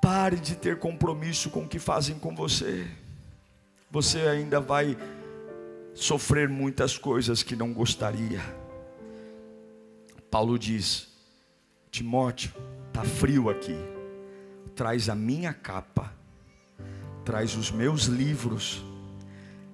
Pare 0.00 0.36
de 0.36 0.54
ter 0.54 0.78
compromisso 0.78 1.50
com 1.50 1.64
o 1.64 1.68
que 1.68 1.80
fazem 1.80 2.16
com 2.16 2.32
você. 2.32 2.88
Você 3.90 4.20
ainda 4.20 4.60
vai 4.60 4.96
sofrer 5.94 6.48
muitas 6.48 6.96
coisas 6.96 7.42
que 7.42 7.56
não 7.56 7.72
gostaria. 7.72 8.40
Paulo 10.30 10.56
diz: 10.56 11.08
Timóteo, 11.90 12.52
está 12.86 13.02
frio 13.02 13.50
aqui. 13.50 13.76
Traz 14.76 15.08
a 15.08 15.14
minha 15.16 15.52
capa, 15.52 16.14
traz 17.24 17.56
os 17.56 17.72
meus 17.72 18.04
livros 18.04 18.91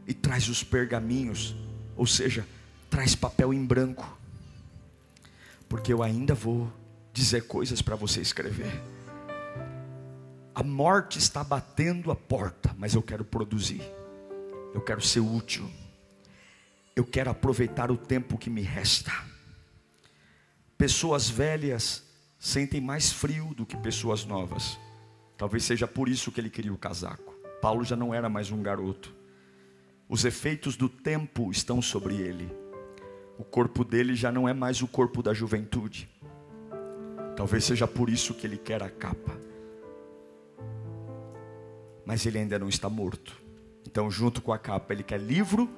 e 0.08 0.14
traz 0.14 0.48
os 0.48 0.64
pergaminhos, 0.64 1.54
ou 1.94 2.06
seja, 2.06 2.48
traz 2.88 3.14
papel 3.14 3.52
em 3.52 3.62
branco, 3.62 4.18
porque 5.68 5.92
eu 5.92 6.02
ainda 6.02 6.34
vou 6.34 6.72
dizer 7.12 7.46
coisas 7.46 7.82
para 7.82 7.94
você 7.94 8.22
escrever. 8.22 8.82
A 10.54 10.62
morte 10.62 11.18
está 11.18 11.44
batendo 11.44 12.10
a 12.10 12.16
porta, 12.16 12.74
mas 12.78 12.94
eu 12.94 13.02
quero 13.02 13.22
produzir, 13.22 13.82
eu 14.74 14.80
quero 14.80 15.02
ser 15.02 15.20
útil, 15.20 15.70
eu 16.96 17.04
quero 17.04 17.30
aproveitar 17.30 17.90
o 17.90 17.96
tempo 17.96 18.38
que 18.38 18.48
me 18.48 18.62
resta. 18.62 19.12
Pessoas 20.78 21.28
velhas 21.28 22.02
sentem 22.38 22.80
mais 22.80 23.12
frio 23.12 23.52
do 23.54 23.66
que 23.66 23.76
pessoas 23.76 24.24
novas. 24.24 24.78
Talvez 25.36 25.64
seja 25.64 25.86
por 25.86 26.08
isso 26.08 26.32
que 26.32 26.40
ele 26.40 26.48
queria 26.48 26.72
o 26.72 26.78
casaco. 26.78 27.34
Paulo 27.60 27.84
já 27.84 27.94
não 27.94 28.14
era 28.14 28.28
mais 28.28 28.50
um 28.50 28.62
garoto. 28.62 29.17
Os 30.08 30.24
efeitos 30.24 30.76
do 30.76 30.88
tempo 30.88 31.50
estão 31.50 31.82
sobre 31.82 32.16
ele. 32.16 32.50
O 33.38 33.44
corpo 33.44 33.84
dele 33.84 34.14
já 34.14 34.32
não 34.32 34.48
é 34.48 34.54
mais 34.54 34.80
o 34.80 34.88
corpo 34.88 35.22
da 35.22 35.34
juventude. 35.34 36.08
Talvez 37.36 37.64
seja 37.64 37.86
por 37.86 38.08
isso 38.08 38.34
que 38.34 38.46
ele 38.46 38.56
quer 38.56 38.82
a 38.82 38.90
capa. 38.90 39.38
Mas 42.06 42.24
ele 42.24 42.38
ainda 42.38 42.58
não 42.58 42.68
está 42.68 42.88
morto. 42.88 43.40
Então, 43.86 44.10
junto 44.10 44.40
com 44.40 44.52
a 44.52 44.58
capa, 44.58 44.92
ele 44.92 45.02
quer 45.02 45.20
livro 45.20 45.68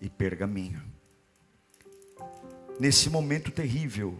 e 0.00 0.10
pergaminho. 0.10 0.82
Nesse 2.78 3.08
momento 3.08 3.50
terrível, 3.50 4.18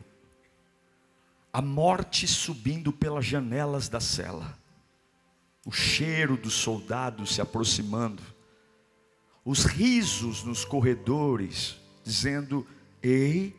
a 1.52 1.60
morte 1.60 2.26
subindo 2.26 2.92
pelas 2.92 3.24
janelas 3.24 3.88
da 3.88 4.00
cela, 4.00 4.58
o 5.66 5.70
cheiro 5.70 6.36
dos 6.36 6.54
soldados 6.54 7.34
se 7.34 7.40
aproximando, 7.40 8.22
os 9.44 9.64
risos 9.64 10.42
nos 10.42 10.64
corredores, 10.64 11.76
dizendo: 12.02 12.66
Ei, 13.02 13.54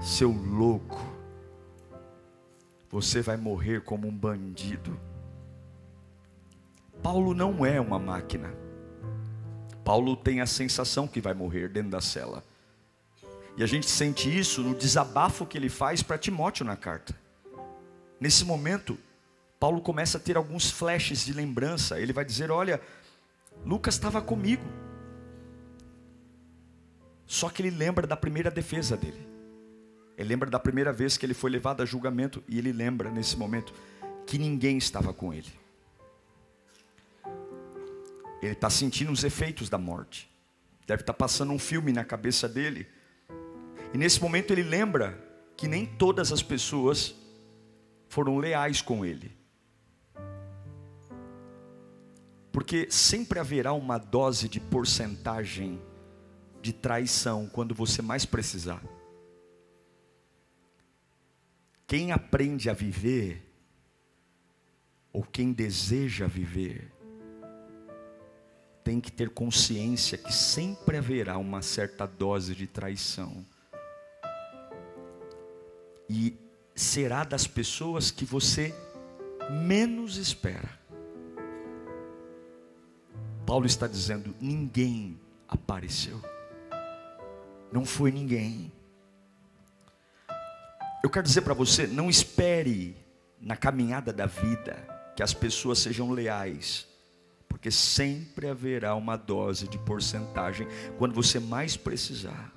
seu 0.00 0.30
louco, 0.30 1.00
você 2.90 3.22
vai 3.22 3.36
morrer 3.36 3.82
como 3.82 4.08
um 4.08 4.16
bandido. 4.16 4.98
Paulo 7.02 7.34
não 7.34 7.64
é 7.64 7.80
uma 7.80 7.98
máquina. 7.98 8.52
Paulo 9.84 10.16
tem 10.16 10.40
a 10.40 10.46
sensação 10.46 11.06
que 11.08 11.20
vai 11.20 11.32
morrer 11.32 11.68
dentro 11.68 11.90
da 11.90 12.00
cela. 12.00 12.44
E 13.56 13.62
a 13.62 13.66
gente 13.66 13.88
sente 13.88 14.36
isso 14.36 14.62
no 14.62 14.74
desabafo 14.74 15.46
que 15.46 15.56
ele 15.56 15.68
faz 15.68 16.02
para 16.02 16.18
Timóteo 16.18 16.64
na 16.64 16.76
carta. 16.76 17.14
Nesse 18.18 18.44
momento, 18.44 18.98
Paulo 19.58 19.80
começa 19.80 20.18
a 20.18 20.20
ter 20.20 20.36
alguns 20.36 20.70
flashes 20.70 21.24
de 21.24 21.32
lembrança. 21.32 21.98
Ele 21.98 22.12
vai 22.12 22.24
dizer: 22.24 22.50
Olha, 22.50 22.80
Lucas 23.64 23.94
estava 23.94 24.20
comigo. 24.20 24.62
Só 27.30 27.48
que 27.48 27.62
ele 27.62 27.70
lembra 27.70 28.08
da 28.08 28.16
primeira 28.16 28.50
defesa 28.50 28.96
dele. 28.96 29.24
Ele 30.18 30.28
lembra 30.28 30.50
da 30.50 30.58
primeira 30.58 30.92
vez 30.92 31.16
que 31.16 31.24
ele 31.24 31.32
foi 31.32 31.48
levado 31.48 31.80
a 31.80 31.86
julgamento 31.86 32.42
e 32.48 32.58
ele 32.58 32.72
lembra 32.72 33.08
nesse 33.08 33.36
momento 33.36 33.72
que 34.26 34.36
ninguém 34.36 34.76
estava 34.76 35.14
com 35.14 35.32
ele. 35.32 35.52
Ele 38.42 38.50
está 38.50 38.68
sentindo 38.68 39.12
os 39.12 39.22
efeitos 39.22 39.68
da 39.68 39.78
morte. 39.78 40.28
Deve 40.88 41.02
estar 41.02 41.12
tá 41.12 41.16
passando 41.16 41.52
um 41.52 41.58
filme 41.58 41.92
na 41.92 42.04
cabeça 42.04 42.48
dele. 42.48 42.88
E 43.94 43.96
nesse 43.96 44.20
momento 44.20 44.52
ele 44.52 44.64
lembra 44.64 45.16
que 45.56 45.68
nem 45.68 45.86
todas 45.86 46.32
as 46.32 46.42
pessoas 46.42 47.14
foram 48.08 48.38
leais 48.38 48.82
com 48.82 49.04
ele. 49.04 49.30
Porque 52.50 52.88
sempre 52.90 53.38
haverá 53.38 53.72
uma 53.72 53.98
dose 53.98 54.48
de 54.48 54.58
porcentagem 54.58 55.80
de 56.60 56.72
traição 56.72 57.48
quando 57.48 57.74
você 57.74 58.02
mais 58.02 58.24
precisar. 58.24 58.82
Quem 61.86 62.12
aprende 62.12 62.70
a 62.70 62.72
viver, 62.72 63.42
ou 65.12 65.22
quem 65.22 65.52
deseja 65.52 66.26
viver, 66.26 66.92
tem 68.84 69.00
que 69.00 69.10
ter 69.10 69.30
consciência 69.30 70.16
que 70.16 70.32
sempre 70.32 70.96
haverá 70.96 71.36
uma 71.38 71.62
certa 71.62 72.06
dose 72.06 72.54
de 72.54 72.66
traição. 72.66 73.44
E 76.08 76.36
será 76.74 77.24
das 77.24 77.46
pessoas 77.46 78.10
que 78.10 78.24
você 78.24 78.74
menos 79.50 80.16
espera. 80.16 80.78
Paulo 83.46 83.66
está 83.66 83.86
dizendo: 83.86 84.34
ninguém 84.40 85.18
apareceu, 85.48 86.20
não 87.72 87.84
foi 87.84 88.10
ninguém. 88.10 88.72
Eu 91.02 91.10
quero 91.10 91.26
dizer 91.26 91.42
para 91.42 91.54
você: 91.54 91.86
não 91.86 92.10
espere 92.10 92.96
na 93.40 93.56
caminhada 93.56 94.12
da 94.12 94.26
vida 94.26 94.76
que 95.16 95.22
as 95.22 95.32
pessoas 95.32 95.78
sejam 95.78 96.10
leais, 96.10 96.86
porque 97.48 97.70
sempre 97.70 98.48
haverá 98.48 98.94
uma 98.94 99.16
dose 99.16 99.68
de 99.68 99.78
porcentagem 99.78 100.66
quando 100.98 101.14
você 101.14 101.40
mais 101.40 101.76
precisar. 101.76 102.52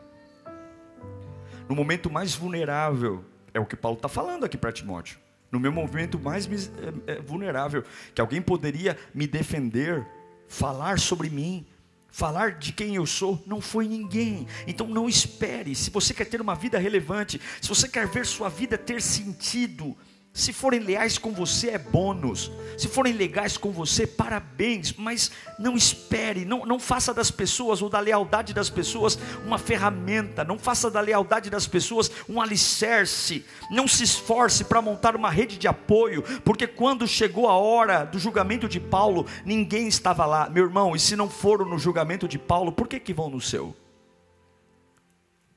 No 1.67 1.75
momento 1.75 2.09
mais 2.09 2.35
vulnerável, 2.35 3.23
é 3.53 3.59
o 3.59 3.65
que 3.65 3.75
Paulo 3.75 3.97
está 3.97 4.09
falando 4.09 4.43
aqui 4.43 4.57
para 4.57 4.71
Timóteo. 4.71 5.17
No 5.51 5.59
meu 5.59 5.71
momento 5.71 6.19
mais 6.19 6.47
é, 6.47 7.13
é, 7.13 7.21
vulnerável, 7.21 7.83
que 8.13 8.19
alguém 8.19 8.41
poderia 8.41 8.97
me 9.13 9.27
defender, 9.27 10.05
falar 10.47 10.99
sobre 10.99 11.29
mim, 11.29 11.65
falar 12.13 12.59
de 12.59 12.71
quem 12.71 12.95
eu 12.95 13.07
sou, 13.07 13.43
não 13.43 13.59
foi 13.59 13.87
ninguém. 13.87 14.47
Então 14.67 14.87
não 14.87 15.09
espere. 15.09 15.73
Se 15.75 15.89
você 15.89 16.13
quer 16.13 16.25
ter 16.25 16.39
uma 16.39 16.53
vida 16.53 16.77
relevante, 16.77 17.41
se 17.59 17.67
você 17.67 17.89
quer 17.89 18.07
ver 18.07 18.23
sua 18.23 18.49
vida 18.49 18.77
ter 18.77 19.01
sentido, 19.01 19.97
se 20.35 20.51
forem 20.51 20.79
leais 20.79 21.19
com 21.19 21.31
você, 21.31 21.69
é 21.69 21.77
bônus. 21.77 22.51
Se 22.75 22.87
forem 22.87 23.13
legais 23.13 23.55
com 23.55 23.71
você, 23.71 24.07
parabéns. 24.07 24.91
Mas 24.93 25.31
não 25.59 25.77
espere, 25.77 26.43
não, 26.43 26.65
não 26.65 26.79
faça 26.79 27.13
das 27.13 27.29
pessoas 27.29 27.83
ou 27.83 27.89
da 27.89 27.99
lealdade 27.99 28.51
das 28.51 28.67
pessoas 28.67 29.19
uma 29.45 29.59
ferramenta. 29.59 30.43
Não 30.43 30.57
faça 30.57 30.89
da 30.89 30.99
lealdade 30.99 31.51
das 31.51 31.67
pessoas 31.67 32.09
um 32.27 32.41
alicerce. 32.41 33.45
Não 33.69 33.87
se 33.87 34.03
esforce 34.03 34.63
para 34.63 34.81
montar 34.81 35.15
uma 35.15 35.29
rede 35.29 35.55
de 35.55 35.67
apoio. 35.67 36.23
Porque 36.43 36.65
quando 36.65 37.07
chegou 37.07 37.47
a 37.47 37.55
hora 37.55 38.03
do 38.03 38.17
julgamento 38.17 38.67
de 38.67 38.79
Paulo, 38.79 39.27
ninguém 39.45 39.87
estava 39.87 40.25
lá. 40.25 40.49
Meu 40.49 40.63
irmão, 40.63 40.95
e 40.95 40.99
se 40.99 41.15
não 41.15 41.29
foram 41.29 41.65
no 41.65 41.77
julgamento 41.77 42.27
de 42.27 42.39
Paulo, 42.39 42.71
por 42.71 42.87
que, 42.87 42.99
que 42.99 43.13
vão 43.13 43.29
no 43.29 43.39
seu? 43.39 43.75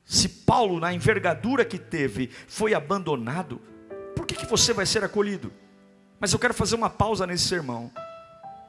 Se 0.04 0.28
Paulo, 0.28 0.78
na 0.78 0.92
envergadura 0.92 1.64
que 1.64 1.78
teve, 1.78 2.30
foi 2.46 2.74
abandonado, 2.74 3.58
que, 4.26 4.34
que 4.34 4.46
você 4.46 4.72
vai 4.72 4.84
ser 4.84 5.04
acolhido? 5.04 5.52
Mas 6.18 6.32
eu 6.32 6.38
quero 6.38 6.54
fazer 6.54 6.74
uma 6.74 6.90
pausa 6.90 7.26
nesse 7.26 7.44
sermão, 7.44 7.90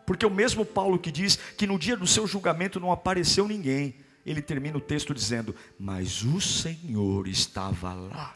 porque 0.05 0.25
o 0.25 0.29
mesmo 0.29 0.65
Paulo 0.65 0.99
que 0.99 1.11
diz 1.11 1.37
que 1.57 1.67
no 1.67 1.79
dia 1.79 1.97
do 1.97 2.07
seu 2.07 2.27
julgamento 2.27 2.79
não 2.79 2.91
apareceu 2.91 3.47
ninguém, 3.47 3.95
ele 4.25 4.41
termina 4.41 4.77
o 4.77 4.81
texto 4.81 5.13
dizendo: 5.13 5.55
Mas 5.79 6.23
o 6.23 6.39
Senhor 6.41 7.27
estava 7.27 7.93
lá. 7.93 8.35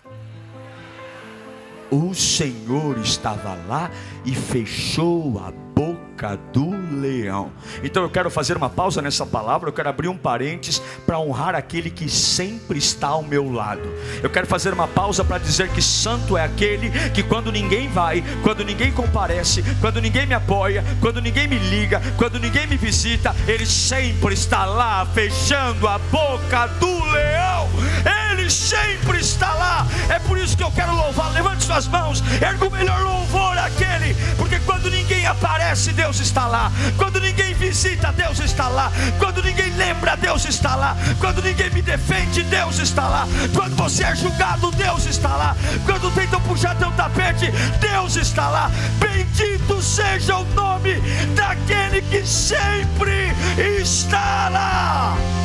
O 1.92 2.14
Senhor 2.14 2.98
estava 3.00 3.54
lá 3.54 3.92
e 4.26 4.34
fechou 4.34 5.38
a 5.40 5.71
boca 5.82 6.38
do 6.54 6.70
leão. 7.00 7.52
Então 7.84 8.04
eu 8.04 8.10
quero 8.10 8.30
fazer 8.30 8.56
uma 8.56 8.70
pausa 8.70 9.02
nessa 9.02 9.26
palavra, 9.26 9.70
eu 9.70 9.74
quero 9.74 9.90
abrir 9.90 10.08
um 10.08 10.18
parênteses 10.18 10.80
para 11.08 11.20
honrar 11.20 11.56
aquele 11.56 11.90
que 11.90 12.08
sempre 12.08 12.78
está 12.78 13.08
ao 13.08 13.24
meu 13.24 13.52
lado. 13.52 13.90
Eu 14.22 14.30
quero 14.30 14.46
fazer 14.46 14.72
uma 14.74 14.88
pausa 14.88 15.24
para 15.24 15.40
dizer 15.40 15.70
que 15.70 15.82
santo 15.82 16.38
é 16.38 16.44
aquele 16.44 16.92
que 17.10 17.24
quando 17.24 17.52
ninguém 17.52 17.90
vai, 17.90 18.24
quando 18.44 18.64
ninguém 18.64 18.92
comparece, 18.92 19.64
quando 19.82 20.00
ninguém 20.00 20.28
me 20.28 20.36
apoia, 20.36 20.84
quando 21.00 21.20
ninguém 21.20 21.48
me 21.48 21.58
liga, 21.58 22.00
quando 22.16 22.40
ninguém 22.40 22.68
me 22.68 22.78
visita, 22.78 23.36
ele 23.48 23.66
sempre 23.66 24.36
está 24.36 24.66
lá 24.66 25.04
fechando 25.08 25.88
a 25.88 25.98
boca 25.98 26.68
do 26.80 27.06
leão. 27.06 28.21
Sempre 28.52 29.20
está 29.20 29.54
lá. 29.54 29.88
É 30.10 30.20
por 30.20 30.38
isso 30.38 30.56
que 30.56 30.64
eu 30.64 30.72
quero 30.72 30.96
louvar. 30.96 31.32
Levante 31.32 31.64
suas 31.64 31.88
mãos, 31.88 32.24
erga 32.42 32.66
o 32.66 32.72
melhor 32.72 33.02
louvor 33.02 33.58
àquele, 33.58 34.14
porque 34.38 34.60
quando 34.60 34.90
ninguém 34.90 35.26
aparece, 35.26 35.92
Deus 35.94 36.20
está 36.20 36.48
lá. 36.48 36.72
Quando 36.98 37.20
ninguém 37.20 37.54
visita, 37.54 38.12
Deus 38.12 38.40
está 38.40 38.68
lá. 38.68 38.92
Quando 39.20 39.42
ninguém 39.42 39.70
lembra, 39.76 40.16
Deus 40.18 40.46
está 40.46 40.76
lá. 40.76 40.98
Quando 41.20 41.42
ninguém 41.42 41.70
me 41.72 41.82
defende, 41.82 42.44
Deus 42.44 42.80
está 42.80 43.08
lá. 43.08 43.28
Quando 43.54 43.76
você 43.76 44.04
é 44.04 44.16
julgado, 44.16 44.72
Deus 44.72 45.06
está 45.06 45.30
lá. 45.30 45.56
Quando 45.86 46.14
tentam 46.14 46.42
puxar 46.42 46.76
teu 46.76 46.92
tapete, 46.92 47.52
Deus 47.80 48.16
está 48.16 48.50
lá. 48.50 48.72
Bendito 49.00 49.82
seja 49.82 50.38
o 50.38 50.46
nome 50.54 50.96
daquele 51.36 52.02
que 52.02 52.26
sempre 52.26 53.32
está 53.58 54.50
lá. 54.50 55.41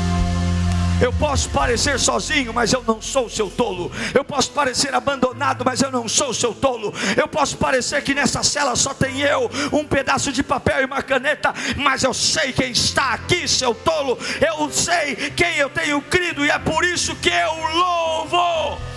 Eu 0.98 1.12
posso 1.12 1.50
parecer 1.50 1.98
sozinho, 1.98 2.54
mas 2.54 2.72
eu 2.72 2.82
não 2.87 3.02
sou 3.02 3.26
o 3.26 3.30
seu 3.30 3.50
tolo. 3.50 3.92
Eu 4.14 4.24
posso 4.24 4.50
parecer 4.50 4.94
abandonado, 4.94 5.62
mas 5.64 5.82
eu 5.82 5.90
não 5.90 6.09
sou 6.09 6.30
o 6.30 6.35
seu 6.35 6.54
tolo. 6.54 6.92
Eu 7.16 7.28
posso 7.28 7.59
parecer 7.59 8.02
que 8.02 8.14
nessa 8.14 8.42
cela 8.42 8.74
só 8.74 8.94
tem 8.94 9.20
eu, 9.20 9.50
um 9.72 9.85
pedaço 9.85 10.32
de 10.32 10.42
papel 10.42 10.82
e 10.82 10.85
uma 10.87 11.02
caneta, 11.02 11.52
mas 11.76 12.02
eu 12.02 12.14
sei 12.14 12.52
quem 12.52 12.70
está 12.70 13.12
aqui, 13.12 13.46
seu 13.46 13.74
tolo. 13.74 14.18
Eu 14.40 14.70
sei 14.72 15.16
quem 15.37 15.56
eu 15.56 15.68
tenho 15.68 16.00
crido 16.00 16.46
e 16.46 16.50
é 16.50 16.59
por 16.59 16.82
isso 16.82 17.14
que 17.16 17.28
eu 17.28 17.54
louvo. 17.74 18.95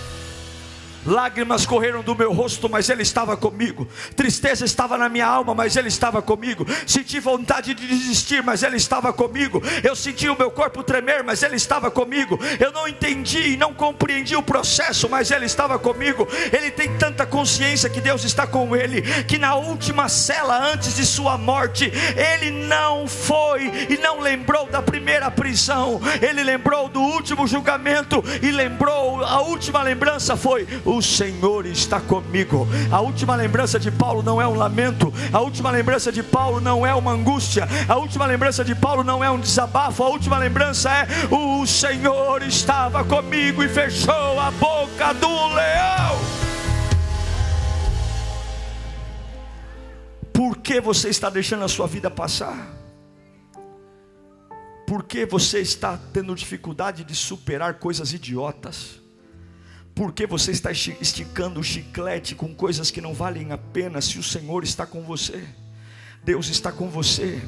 Lágrimas 1.09 1.65
correram 1.65 2.01
do 2.01 2.15
meu 2.15 2.31
rosto, 2.31 2.69
mas 2.69 2.89
Ele 2.89 3.01
estava 3.01 3.35
comigo. 3.35 3.87
Tristeza 4.15 4.63
estava 4.63 4.97
na 4.97 5.09
minha 5.09 5.25
alma, 5.25 5.55
mas 5.55 5.75
Ele 5.75 5.87
estava 5.87 6.21
comigo. 6.21 6.65
Senti 6.85 7.19
vontade 7.19 7.73
de 7.73 7.87
desistir, 7.87 8.43
mas 8.43 8.63
Ele 8.63 8.77
estava 8.77 9.11
comigo. 9.11 9.61
Eu 9.83 9.95
senti 9.95 10.29
o 10.29 10.37
meu 10.37 10.51
corpo 10.51 10.83
tremer, 10.83 11.23
mas 11.23 11.41
Ele 11.41 11.55
estava 11.55 11.89
comigo. 11.89 12.39
Eu 12.59 12.71
não 12.71 12.87
entendi 12.87 13.53
e 13.53 13.57
não 13.57 13.73
compreendi 13.73 14.35
o 14.35 14.43
processo, 14.43 15.09
mas 15.09 15.31
Ele 15.31 15.45
estava 15.45 15.79
comigo. 15.79 16.27
Ele 16.53 16.69
tem 16.71 16.95
tanta 16.97 17.25
consciência 17.25 17.89
que 17.89 18.01
Deus 18.01 18.23
está 18.23 18.45
com 18.45 18.75
ele, 18.75 19.01
que 19.23 19.37
na 19.37 19.55
última 19.55 20.07
cela 20.07 20.71
antes 20.71 20.95
de 20.95 21.05
sua 21.05 21.37
morte, 21.37 21.91
Ele 22.15 22.51
não 22.67 23.07
foi 23.07 23.87
e 23.89 23.97
não 23.97 24.19
lembrou 24.19 24.67
da 24.67 24.81
primeira 24.81 25.31
prisão. 25.31 25.99
Ele 26.21 26.43
lembrou 26.43 26.87
do 26.87 27.01
último 27.01 27.47
julgamento 27.47 28.23
e 28.41 28.51
lembrou 28.51 29.23
a 29.23 29.41
última 29.41 29.81
lembrança 29.81 30.35
foi 30.35 30.67
o 30.85 30.98
o 30.99 31.01
Senhor 31.01 31.65
está 31.65 32.01
comigo. 32.01 32.67
A 32.91 32.99
última 32.99 33.33
lembrança 33.33 33.79
de 33.79 33.89
Paulo 33.89 34.21
não 34.21 34.41
é 34.41 34.45
um 34.45 34.53
lamento, 34.53 35.13
a 35.31 35.39
última 35.39 35.71
lembrança 35.71 36.11
de 36.11 36.21
Paulo 36.21 36.59
não 36.59 36.85
é 36.85 36.93
uma 36.93 37.11
angústia, 37.11 37.67
a 37.87 37.95
última 37.95 38.25
lembrança 38.25 38.65
de 38.65 38.75
Paulo 38.75 39.01
não 39.01 39.23
é 39.23 39.31
um 39.31 39.39
desabafo, 39.39 40.03
a 40.03 40.09
última 40.09 40.37
lembrança 40.37 40.89
é: 40.91 41.07
o 41.33 41.65
Senhor 41.65 42.43
estava 42.43 43.03
comigo 43.05 43.63
e 43.63 43.69
fechou 43.69 44.39
a 44.39 44.51
boca 44.51 45.13
do 45.13 45.47
leão. 45.55 46.19
Por 50.33 50.57
que 50.57 50.81
você 50.81 51.09
está 51.09 51.29
deixando 51.29 51.63
a 51.63 51.69
sua 51.69 51.87
vida 51.87 52.11
passar? 52.11 52.75
Por 54.85 55.03
que 55.03 55.25
você 55.25 55.59
está 55.59 55.97
tendo 56.11 56.35
dificuldade 56.35 57.05
de 57.05 57.15
superar 57.15 57.75
coisas 57.75 58.11
idiotas? 58.11 58.98
Por 59.99 60.13
que 60.13 60.25
você 60.25 60.51
está 60.51 60.71
esticando 60.71 61.59
o 61.59 61.63
chiclete 61.63 62.33
com 62.33 62.55
coisas 62.55 62.89
que 62.89 63.01
não 63.01 63.13
valem 63.13 63.51
a 63.51 63.57
pena 63.57 63.99
se 63.99 64.17
o 64.17 64.23
Senhor 64.23 64.63
está 64.63 64.85
com 64.85 65.01
você? 65.01 65.43
Deus 66.23 66.47
está 66.47 66.71
com 66.71 66.87
você. 66.87 67.41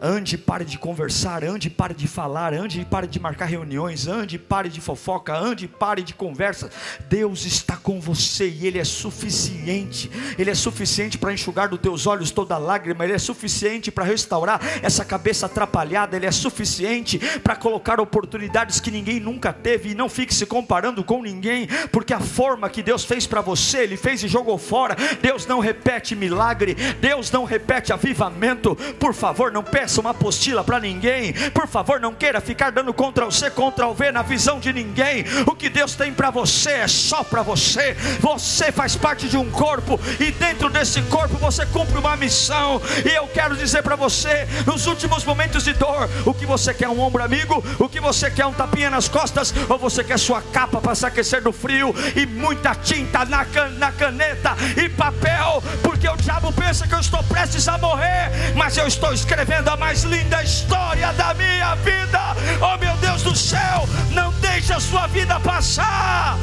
Ande 0.00 0.34
e 0.34 0.38
pare 0.38 0.64
de 0.64 0.78
conversar, 0.78 1.42
ande 1.42 1.68
e 1.68 1.70
pare 1.70 1.94
de 1.94 2.06
falar, 2.06 2.52
ande 2.52 2.80
e 2.82 2.84
pare 2.84 3.06
de 3.06 3.18
marcar 3.18 3.46
reuniões, 3.46 4.06
ande 4.06 4.36
e 4.36 4.38
pare 4.38 4.68
de 4.68 4.78
fofoca, 4.78 5.34
ande 5.34 5.64
e 5.64 5.68
pare 5.68 6.02
de 6.02 6.12
conversa. 6.12 6.70
Deus 7.08 7.46
está 7.46 7.76
com 7.76 7.98
você 7.98 8.46
e 8.46 8.66
Ele 8.66 8.78
é 8.78 8.84
suficiente. 8.84 10.10
Ele 10.38 10.50
é 10.50 10.54
suficiente 10.54 11.16
para 11.16 11.32
enxugar 11.32 11.68
dos 11.68 11.80
teus 11.80 12.06
olhos 12.06 12.30
toda 12.30 12.58
lágrima, 12.58 13.04
Ele 13.04 13.14
é 13.14 13.18
suficiente 13.18 13.90
para 13.90 14.04
restaurar 14.04 14.60
essa 14.82 15.02
cabeça 15.02 15.46
atrapalhada, 15.46 16.14
Ele 16.14 16.26
é 16.26 16.30
suficiente 16.30 17.18
para 17.42 17.56
colocar 17.56 17.98
oportunidades 17.98 18.78
que 18.80 18.90
ninguém 18.90 19.18
nunca 19.18 19.50
teve. 19.50 19.90
E 19.90 19.94
não 19.94 20.10
fique 20.10 20.34
se 20.34 20.44
comparando 20.44 21.02
com 21.02 21.22
ninguém, 21.22 21.68
porque 21.90 22.12
a 22.12 22.20
forma 22.20 22.68
que 22.68 22.82
Deus 22.82 23.02
fez 23.02 23.26
para 23.26 23.40
você, 23.40 23.78
Ele 23.78 23.96
fez 23.96 24.22
e 24.22 24.28
jogou 24.28 24.58
fora. 24.58 24.94
Deus 25.22 25.46
não 25.46 25.58
repete 25.58 26.14
milagre, 26.14 26.74
Deus 27.00 27.30
não 27.30 27.44
repete 27.44 27.94
avivamento. 27.94 28.76
Por 28.98 29.14
favor, 29.14 29.50
não 29.50 29.62
peça 29.62 29.85
peça 29.86 30.00
uma 30.00 30.10
apostila 30.10 30.64
para 30.64 30.80
ninguém. 30.80 31.32
Por 31.54 31.68
favor, 31.68 32.00
não 32.00 32.12
queira 32.12 32.40
ficar 32.40 32.70
dando 32.70 32.92
Ctrl 32.92 33.30
C, 33.30 33.48
Ctrl 33.50 33.92
V 33.92 34.10
na 34.10 34.22
visão 34.22 34.58
de 34.58 34.72
ninguém. 34.72 35.24
O 35.46 35.54
que 35.54 35.68
Deus 35.68 35.94
tem 35.94 36.12
para 36.12 36.28
você 36.28 36.70
é 36.70 36.88
só 36.88 37.22
para 37.22 37.42
você. 37.42 37.96
Você 38.20 38.72
faz 38.72 38.96
parte 38.96 39.28
de 39.28 39.36
um 39.36 39.48
corpo 39.48 40.00
e 40.18 40.32
dentro 40.32 40.68
desse 40.68 41.00
corpo 41.02 41.36
você 41.36 41.64
cumpre 41.66 41.98
uma 41.98 42.16
missão. 42.16 42.82
E 43.04 43.14
eu 43.14 43.28
quero 43.28 43.56
dizer 43.56 43.84
para 43.84 43.94
você, 43.94 44.48
nos 44.66 44.88
últimos 44.88 45.24
momentos 45.24 45.62
de 45.62 45.72
dor, 45.72 46.10
o 46.24 46.34
que 46.34 46.44
você 46.44 46.74
quer 46.74 46.88
um 46.88 47.00
ombro 47.00 47.22
amigo, 47.22 47.64
o 47.78 47.88
que 47.88 48.00
você 48.00 48.28
quer 48.28 48.46
um 48.46 48.52
tapinha 48.52 48.90
nas 48.90 49.08
costas, 49.08 49.54
ou 49.68 49.78
você 49.78 50.02
quer 50.02 50.18
sua 50.18 50.42
capa 50.42 50.80
para 50.80 50.96
se 50.96 51.06
aquecer 51.06 51.42
do 51.42 51.52
frio 51.52 51.94
e 52.16 52.26
muita 52.26 52.74
tinta 52.74 53.24
na, 53.24 53.44
can, 53.44 53.68
na 53.78 53.92
caneta 53.92 54.56
e 54.76 54.88
papel, 54.88 55.62
porque 55.80 56.08
o 56.08 56.16
diabo 56.16 56.52
pensa 56.52 56.88
que 56.88 56.94
eu 56.94 57.00
estou 57.00 57.22
prestes 57.24 57.68
a 57.68 57.78
morrer, 57.78 58.52
mas 58.56 58.76
eu 58.76 58.86
estou 58.88 59.12
escrevendo 59.12 59.68
a 59.68 59.75
mais 59.76 60.02
linda 60.04 60.42
história 60.42 61.12
da 61.12 61.34
minha 61.34 61.74
vida. 61.76 62.20
Oh 62.60 62.78
meu 62.78 62.96
Deus 62.96 63.22
do 63.22 63.36
céu, 63.36 63.86
não 64.12 64.32
deixe 64.40 64.72
a 64.72 64.80
sua 64.80 65.06
vida 65.06 65.38
passar. 65.40 66.36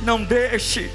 Não 0.00 0.22
deixe. 0.22 0.90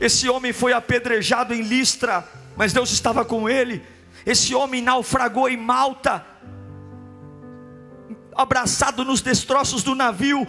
Esse 0.00 0.28
homem 0.28 0.52
foi 0.52 0.72
apedrejado 0.72 1.54
em 1.54 1.62
Listra, 1.62 2.26
mas 2.56 2.72
Deus 2.72 2.90
estava 2.90 3.24
com 3.24 3.48
ele. 3.48 3.82
Esse 4.24 4.54
homem 4.54 4.82
naufragou 4.82 5.48
em 5.48 5.56
Malta, 5.56 6.24
abraçado 8.34 9.04
nos 9.04 9.20
destroços 9.20 9.82
do 9.82 9.94
navio, 9.94 10.46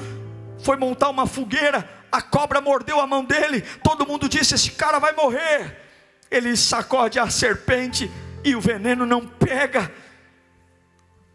foi 0.63 0.77
montar 0.77 1.09
uma 1.09 1.25
fogueira, 1.25 1.89
a 2.11 2.21
cobra 2.21 2.61
mordeu 2.61 2.99
a 2.99 3.07
mão 3.07 3.23
dele, 3.23 3.61
todo 3.83 4.05
mundo 4.05 4.27
disse: 4.27 4.55
Esse 4.55 4.71
cara 4.71 4.99
vai 4.99 5.13
morrer. 5.13 5.79
Ele 6.29 6.55
sacode 6.55 7.19
a 7.19 7.29
serpente 7.29 8.09
e 8.43 8.55
o 8.55 8.61
veneno 8.61 9.05
não 9.05 9.25
pega. 9.25 9.91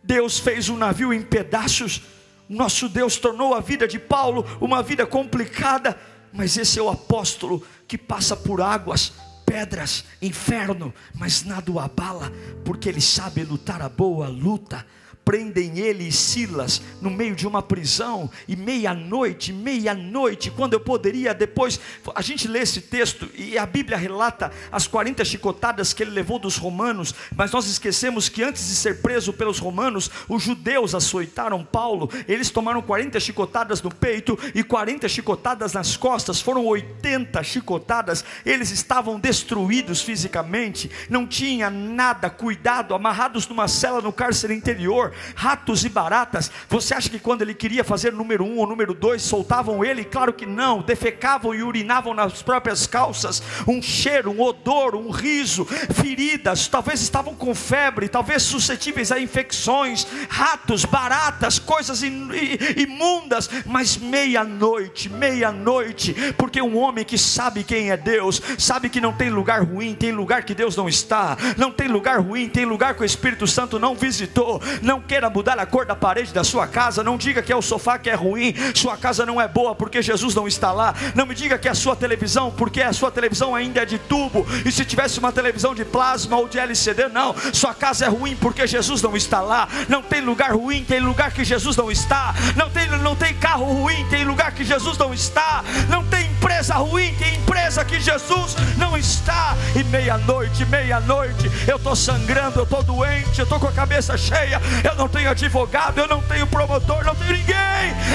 Deus 0.02 0.38
fez 0.38 0.68
um 0.68 0.76
navio 0.76 1.12
em 1.12 1.22
pedaços. 1.22 2.02
Nosso 2.48 2.88
Deus 2.88 3.16
tornou 3.16 3.54
a 3.54 3.60
vida 3.60 3.88
de 3.88 3.98
Paulo 3.98 4.46
uma 4.60 4.82
vida 4.82 5.04
complicada, 5.06 5.98
mas 6.32 6.56
esse 6.56 6.78
é 6.78 6.82
o 6.82 6.88
apóstolo 6.88 7.62
que 7.88 7.98
passa 7.98 8.36
por 8.36 8.60
águas, 8.60 9.12
pedras, 9.44 10.04
inferno, 10.22 10.94
mas 11.14 11.44
nada 11.44 11.70
o 11.70 11.80
abala, 11.80 12.32
porque 12.64 12.88
ele 12.88 13.00
sabe 13.00 13.42
lutar 13.42 13.82
a 13.82 13.88
boa 13.88 14.28
luta 14.28 14.86
prendem 15.26 15.80
ele 15.80 16.06
e 16.06 16.12
Silas 16.12 16.80
no 17.00 17.10
meio 17.10 17.34
de 17.34 17.48
uma 17.48 17.60
prisão, 17.60 18.30
e 18.46 18.54
meia-noite, 18.54 19.52
meia-noite, 19.52 20.52
quando 20.52 20.74
eu 20.74 20.80
poderia 20.80 21.34
depois, 21.34 21.80
a 22.14 22.22
gente 22.22 22.46
lê 22.46 22.60
esse 22.60 22.80
texto 22.80 23.28
e 23.34 23.58
a 23.58 23.66
Bíblia 23.66 23.96
relata 23.96 24.52
as 24.70 24.86
40 24.86 25.24
chicotadas 25.24 25.92
que 25.92 26.04
ele 26.04 26.12
levou 26.12 26.38
dos 26.38 26.56
romanos, 26.56 27.12
mas 27.34 27.50
nós 27.50 27.66
esquecemos 27.66 28.28
que 28.28 28.40
antes 28.40 28.68
de 28.68 28.76
ser 28.76 29.02
preso 29.02 29.32
pelos 29.32 29.58
romanos, 29.58 30.08
os 30.28 30.44
judeus 30.44 30.94
açoitaram 30.94 31.64
Paulo, 31.64 32.08
eles 32.28 32.48
tomaram 32.48 32.80
40 32.80 33.18
chicotadas 33.18 33.82
no 33.82 33.92
peito 33.92 34.38
e 34.54 34.62
40 34.62 35.08
chicotadas 35.08 35.72
nas 35.72 35.96
costas, 35.96 36.40
foram 36.40 36.64
80 36.64 37.42
chicotadas, 37.42 38.24
eles 38.44 38.70
estavam 38.70 39.18
destruídos 39.18 40.00
fisicamente, 40.02 40.88
não 41.10 41.26
tinha 41.26 41.68
nada, 41.68 42.30
cuidado, 42.30 42.94
amarrados 42.94 43.48
numa 43.48 43.66
cela 43.66 44.00
no 44.00 44.12
cárcere 44.12 44.54
interior, 44.54 45.15
ratos 45.34 45.84
e 45.84 45.88
baratas. 45.88 46.50
Você 46.68 46.94
acha 46.94 47.08
que 47.08 47.18
quando 47.18 47.42
ele 47.42 47.54
queria 47.54 47.84
fazer 47.84 48.12
número 48.12 48.44
um 48.44 48.58
ou 48.58 48.66
número 48.66 48.94
dois, 48.94 49.22
soltavam 49.22 49.84
ele? 49.84 50.04
Claro 50.04 50.32
que 50.32 50.46
não, 50.46 50.82
defecavam 50.82 51.54
e 51.54 51.62
urinavam 51.62 52.14
nas 52.14 52.42
próprias 52.42 52.86
calças. 52.86 53.42
Um 53.66 53.80
cheiro, 53.82 54.30
um 54.30 54.40
odor, 54.40 54.94
um 54.94 55.10
riso, 55.10 55.64
feridas, 55.64 56.68
talvez 56.68 57.00
estavam 57.00 57.34
com 57.34 57.54
febre, 57.54 58.08
talvez 58.08 58.42
suscetíveis 58.42 59.12
a 59.12 59.20
infecções, 59.20 60.06
ratos, 60.28 60.84
baratas, 60.84 61.58
coisas 61.58 62.02
imundas, 62.02 63.48
mas 63.64 63.96
meia-noite, 63.96 65.08
meia-noite, 65.08 66.14
porque 66.36 66.60
um 66.60 66.78
homem 66.78 67.04
que 67.04 67.18
sabe 67.18 67.64
quem 67.64 67.90
é 67.90 67.96
Deus, 67.96 68.40
sabe 68.58 68.88
que 68.88 69.00
não 69.00 69.12
tem 69.12 69.30
lugar 69.30 69.62
ruim, 69.62 69.94
tem 69.94 70.12
lugar 70.12 70.44
que 70.44 70.54
Deus 70.54 70.76
não 70.76 70.88
está, 70.88 71.36
não 71.56 71.70
tem 71.70 71.88
lugar 71.88 72.20
ruim, 72.20 72.48
tem 72.48 72.64
lugar 72.64 72.94
que 72.94 73.02
o 73.02 73.04
Espírito 73.04 73.46
Santo 73.46 73.78
não 73.78 73.94
visitou, 73.94 74.60
não 74.82 75.00
queira 75.06 75.30
mudar 75.30 75.58
a 75.58 75.66
cor 75.66 75.86
da 75.86 75.94
parede 75.94 76.32
da 76.32 76.44
sua 76.44 76.66
casa, 76.66 77.02
não 77.02 77.16
diga 77.16 77.42
que 77.42 77.52
é 77.52 77.56
o 77.56 77.62
sofá 77.62 77.98
que 77.98 78.10
é 78.10 78.14
ruim, 78.14 78.54
sua 78.74 78.96
casa 78.96 79.24
não 79.24 79.40
é 79.40 79.48
boa 79.48 79.74
porque 79.74 80.02
Jesus 80.02 80.34
não 80.34 80.46
está 80.46 80.72
lá. 80.72 80.94
Não 81.14 81.26
me 81.26 81.34
diga 81.34 81.58
que 81.58 81.68
é 81.68 81.70
a 81.70 81.74
sua 81.74 81.94
televisão, 81.94 82.50
porque 82.50 82.82
a 82.82 82.92
sua 82.92 83.10
televisão 83.10 83.54
ainda 83.54 83.82
é 83.82 83.84
de 83.84 83.98
tubo, 83.98 84.46
e 84.64 84.72
se 84.72 84.84
tivesse 84.84 85.18
uma 85.18 85.32
televisão 85.32 85.74
de 85.74 85.84
plasma 85.84 86.36
ou 86.36 86.48
de 86.48 86.58
LCD, 86.58 87.08
não, 87.08 87.34
sua 87.52 87.74
casa 87.74 88.06
é 88.06 88.08
ruim 88.08 88.36
porque 88.36 88.66
Jesus 88.66 89.02
não 89.02 89.16
está 89.16 89.40
lá. 89.40 89.68
Não 89.88 90.02
tem 90.02 90.20
lugar 90.20 90.52
ruim, 90.52 90.84
tem 90.84 91.00
lugar 91.00 91.32
que 91.32 91.44
Jesus 91.44 91.76
não 91.76 91.90
está. 91.90 92.34
Não 92.56 92.70
tem, 92.70 92.88
não 92.88 93.14
tem 93.14 93.34
carro 93.34 93.64
ruim, 93.64 94.06
tem 94.08 94.24
lugar 94.24 94.52
que 94.52 94.64
Jesus 94.64 94.96
não 94.98 95.12
está. 95.12 95.62
Não 95.88 96.04
tem 96.04 96.15
empresa 96.56 96.74
ruim, 96.76 97.14
tem 97.16 97.34
empresa 97.34 97.84
que 97.84 98.00
Jesus 98.00 98.56
não 98.78 98.96
está. 98.96 99.54
E 99.74 99.84
meia-noite, 99.84 100.64
meia-noite, 100.64 101.50
eu 101.68 101.76
estou 101.76 101.94
sangrando, 101.94 102.60
eu 102.60 102.62
estou 102.62 102.82
doente, 102.82 103.38
eu 103.38 103.42
estou 103.42 103.60
com 103.60 103.68
a 103.68 103.72
cabeça 103.72 104.16
cheia, 104.16 104.58
eu 104.82 104.94
não 104.94 105.06
tenho 105.06 105.28
advogado, 105.28 105.98
eu 105.98 106.08
não 106.08 106.22
tenho 106.22 106.46
promotor, 106.46 107.04
não 107.04 107.14
tenho 107.14 107.32
ninguém. 107.32 107.56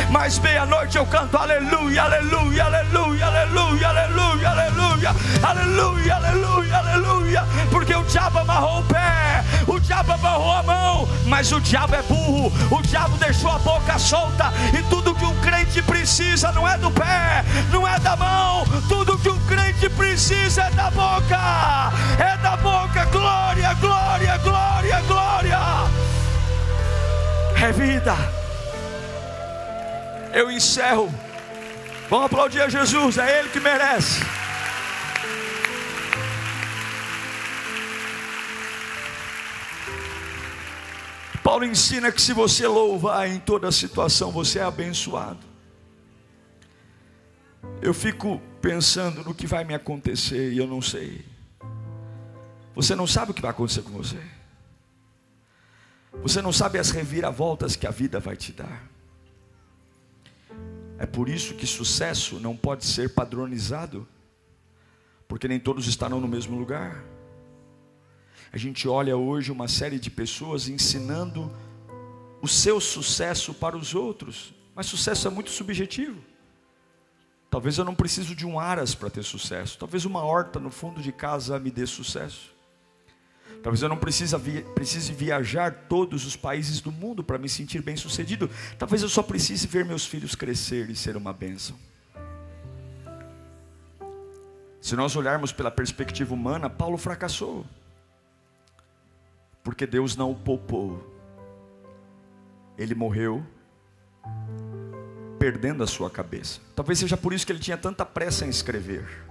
Mas 0.10 0.40
meia-noite 0.40 0.98
eu 0.98 1.06
canto 1.06 1.38
aleluia, 1.38 2.02
aleluia, 2.02 2.66
aleluia, 2.66 3.26
aleluia, 3.28 3.88
aleluia, 3.90 4.50
aleluia, 4.50 5.16
aleluia, 5.44 6.16
aleluia, 6.16 6.78
aleluia. 6.78 7.48
Porque 7.70 7.94
o 7.94 8.04
diabo 8.04 8.40
amarrou 8.40 8.80
o 8.80 8.84
pé, 8.84 9.44
o 9.68 9.80
diabo 9.80 10.14
amarrou 10.14 10.52
a 10.52 10.64
mão, 10.64 11.10
mas 11.26 11.52
o 11.52 11.62
diabo 11.62 11.96
é 11.96 12.02
burro, 12.02 12.52
o 12.72 12.82
diabo 12.82 13.18
deixou 13.18 13.52
a 13.52 13.60
boca 13.60 14.00
solta. 14.00 14.52
E 14.78 14.82
tudo 14.90 15.14
que 15.14 15.26
um 15.26 15.36
crente 15.42 15.82
precisa 15.82 16.52
não 16.52 16.68
é 16.68 16.78
do 16.78 16.90
pé, 16.92 17.46
não 17.72 17.88
é 17.88 18.00
da 18.00 18.16
mão, 18.16 18.32
tudo 18.88 19.18
que 19.18 19.30
um 19.30 19.40
crente 19.48 19.90
precisa 19.90 20.64
é 20.64 20.72
da 20.72 20.92
boca, 20.92 21.92
é 22.20 22.38
da 22.38 22.58
boca, 22.58 23.06
glória, 23.06 23.74
glória, 23.76 24.38
glória, 24.38 25.02
glória 25.08 26.02
é 27.64 27.72
vida. 27.72 28.16
Eu 30.34 30.50
encerro. 30.50 31.14
Vamos 32.10 32.26
aplaudir 32.26 32.62
a 32.62 32.70
Jesus, 32.70 33.18
é 33.18 33.40
Ele 33.40 33.50
que 33.50 33.60
merece. 33.60 34.22
Paulo 41.44 41.66
ensina 41.66 42.12
que 42.12 42.22
se 42.22 42.34
você 42.34 42.68
louvar 42.68 43.28
em 43.28 43.40
toda 43.40 43.72
situação, 43.72 44.32
você 44.32 44.60
é 44.60 44.64
abençoado. 44.64 45.51
Eu 47.82 47.96
fico 47.96 48.40
pensando 48.62 49.24
no 49.24 49.34
que 49.34 49.48
vai 49.48 49.64
me 49.64 49.74
acontecer 49.74 50.54
e 50.54 50.58
eu 50.60 50.68
não 50.68 50.84
sei. 50.84 51.26
Você 52.76 52.96
não 52.96 53.08
sabe 53.08 53.32
o 53.32 53.34
que 53.34 53.42
vai 53.42 53.50
acontecer 53.50 53.82
com 53.82 53.90
você. 53.90 54.22
Você 56.22 56.44
não 56.44 56.54
sabe 56.54 56.78
as 56.78 56.92
reviravoltas 56.92 57.76
que 57.76 57.88
a 57.88 57.92
vida 57.92 58.20
vai 58.20 58.38
te 58.38 58.52
dar. 58.52 58.88
É 61.00 61.08
por 61.08 61.28
isso 61.28 61.56
que 61.56 61.66
sucesso 61.66 62.40
não 62.40 62.56
pode 62.56 62.86
ser 62.86 63.16
padronizado, 63.16 64.08
porque 65.28 65.48
nem 65.48 65.60
todos 65.60 65.88
estarão 65.88 66.22
no 66.22 66.28
mesmo 66.28 66.56
lugar. 66.56 67.04
A 68.54 68.58
gente 68.58 68.88
olha 68.88 69.18
hoje 69.18 69.52
uma 69.52 69.68
série 69.68 69.98
de 69.98 70.12
pessoas 70.12 70.68
ensinando 70.68 71.52
o 72.44 72.48
seu 72.48 72.80
sucesso 72.80 73.56
para 73.56 73.76
os 73.76 73.96
outros, 73.96 74.54
mas 74.76 74.86
sucesso 74.86 75.28
é 75.28 75.32
muito 75.32 75.50
subjetivo. 75.50 76.31
Talvez 77.52 77.78
eu 77.78 77.84
não 77.84 77.94
preciso 77.94 78.34
de 78.34 78.48
um 78.48 78.58
aras 78.58 78.96
para 78.96 79.10
ter 79.10 79.24
sucesso, 79.24 79.78
talvez 79.78 80.06
uma 80.06 80.24
horta 80.24 80.58
no 80.58 80.72
fundo 80.72 81.02
de 81.02 81.12
casa 81.12 81.60
me 81.60 81.70
dê 81.70 81.86
sucesso. 81.86 82.50
Talvez 83.62 83.82
eu 83.82 83.90
não 83.90 83.98
precise, 83.98 84.36
precise 84.74 85.12
viajar 85.12 85.88
todos 85.90 86.26
os 86.26 86.38
países 86.38 86.80
do 86.80 86.94
mundo 86.94 87.22
para 87.22 87.38
me 87.38 87.50
sentir 87.50 87.82
bem 87.82 87.98
sucedido. 87.98 88.50
Talvez 88.80 89.04
eu 89.04 89.10
só 89.10 89.22
precise 89.22 89.68
ver 89.68 89.84
meus 89.84 90.06
filhos 90.06 90.34
crescer 90.34 90.90
e 90.90 90.96
ser 90.96 91.18
uma 91.18 91.34
bênção. 91.34 91.78
Se 94.80 94.96
nós 94.96 95.16
olharmos 95.18 95.52
pela 95.52 95.70
perspectiva 95.70 96.34
humana, 96.34 96.70
Paulo 96.70 96.98
fracassou. 96.98 97.66
Porque 99.62 99.86
Deus 99.86 100.16
não 100.16 100.32
o 100.32 100.36
poupou. 100.36 101.06
Ele 102.78 102.96
morreu 102.96 103.46
perdendo 105.42 105.84
a 105.84 105.88
sua 105.88 106.08
cabeça. 106.08 106.62
Talvez 106.76 107.00
seja 107.00 107.18
por 107.18 107.34
isso 107.34 107.48
que 107.48 107.52
ele 107.52 107.58
tinha 107.58 107.76
tanta 107.76 108.06
pressa 108.06 108.46
em 108.46 108.50
escrever. 108.50 109.26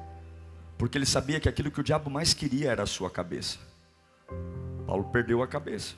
Porque 0.77 0.99
ele 0.99 1.07
sabia 1.07 1.39
que 1.39 1.49
aquilo 1.49 1.71
que 1.71 1.79
o 1.79 1.85
diabo 1.85 2.11
mais 2.11 2.35
queria 2.35 2.73
era 2.73 2.83
a 2.83 2.87
sua 2.87 3.09
cabeça. 3.09 3.59
Paulo 4.89 5.05
perdeu 5.13 5.41
a 5.41 5.47
cabeça. 5.47 5.95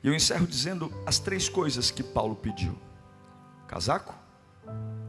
E 0.00 0.06
eu 0.06 0.14
encerro 0.14 0.46
dizendo 0.46 0.92
as 1.04 1.18
três 1.18 1.48
coisas 1.48 1.90
que 1.90 2.04
Paulo 2.04 2.36
pediu: 2.36 2.78
casaco, 3.66 4.14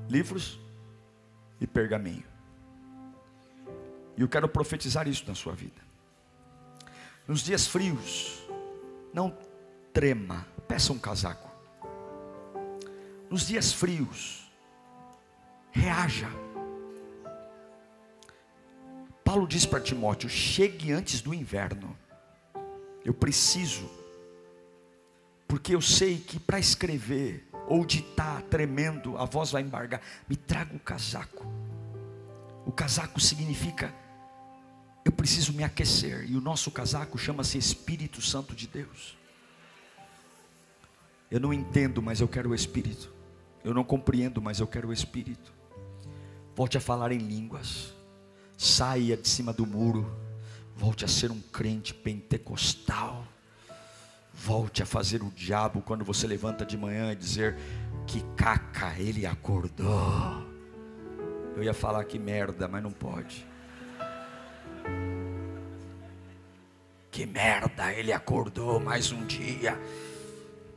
livros 0.09 0.59
e 1.61 1.67
pergaminho. 1.67 2.23
E 4.17 4.21
eu 4.21 4.27
quero 4.27 4.49
profetizar 4.49 5.07
isso 5.07 5.25
na 5.27 5.35
sua 5.35 5.53
vida. 5.53 5.79
Nos 7.27 7.41
dias 7.41 7.67
frios, 7.67 8.47
não 9.13 9.37
trema, 9.93 10.43
peça 10.67 10.91
um 10.91 10.97
casaco. 10.97 11.52
Nos 13.33 13.47
dias 13.47 13.73
frios, 13.73 14.47
reaja. 15.71 16.29
Paulo 19.23 19.47
diz 19.47 19.65
para 19.65 19.81
Timóteo: 19.81 20.29
chegue 20.29 20.91
antes 20.91 21.19
do 21.19 21.33
inverno. 21.33 21.97
Eu 23.03 23.11
preciso, 23.11 23.89
porque 25.47 25.73
eu 25.73 25.81
sei 25.81 26.19
que 26.19 26.39
para 26.39 26.59
escrever 26.59 27.49
ou 27.67 27.83
ditar 27.83 28.43
tremendo, 28.43 29.17
a 29.17 29.25
voz 29.25 29.49
vai 29.49 29.63
embargar. 29.63 29.99
Me 30.29 30.35
traga 30.35 30.75
o 30.75 30.79
casaco. 30.79 31.43
O 32.67 32.71
casaco 32.71 33.19
significa 33.19 33.91
eu 35.03 35.11
preciso 35.11 35.53
me 35.53 35.63
aquecer, 35.63 36.29
e 36.29 36.37
o 36.37 36.39
nosso 36.39 36.69
casaco 36.69 37.17
chama-se 37.17 37.57
Espírito 37.57 38.21
Santo 38.21 38.53
de 38.53 38.67
Deus. 38.67 39.17
Eu 41.31 41.39
não 41.39 41.51
entendo, 41.51 41.99
mas 41.99 42.21
eu 42.21 42.27
quero 42.27 42.51
o 42.51 42.53
Espírito. 42.53 43.22
Eu 43.63 43.73
não 43.73 43.83
compreendo, 43.83 44.41
mas 44.41 44.59
eu 44.59 44.67
quero 44.67 44.89
o 44.89 44.93
Espírito. 44.93 45.53
Volte 46.55 46.77
a 46.77 46.81
falar 46.81 47.11
em 47.11 47.17
línguas. 47.17 47.93
Saia 48.57 49.15
de 49.17 49.27
cima 49.27 49.53
do 49.53 49.65
muro. 49.65 50.11
Volte 50.75 51.05
a 51.05 51.07
ser 51.07 51.31
um 51.31 51.39
crente 51.39 51.93
pentecostal. 51.93 53.25
Volte 54.33 54.83
a 54.83 54.85
fazer 54.85 55.23
o 55.23 55.31
diabo 55.31 55.81
quando 55.81 56.03
você 56.03 56.27
levanta 56.27 56.65
de 56.65 56.77
manhã 56.77 57.11
e 57.11 57.15
dizer 57.15 57.55
que 58.05 58.21
caca, 58.35 58.93
ele 58.99 59.25
acordou. 59.25 60.43
Eu 61.55 61.63
ia 61.63 61.73
falar 61.73 62.03
que 62.03 62.19
merda, 62.19 62.67
mas 62.67 62.83
não 62.83 62.91
pode. 62.91 63.45
Que 67.11 67.25
merda, 67.27 67.93
ele 67.93 68.11
acordou 68.11 68.79
mais 68.79 69.11
um 69.11 69.23
dia. 69.25 69.79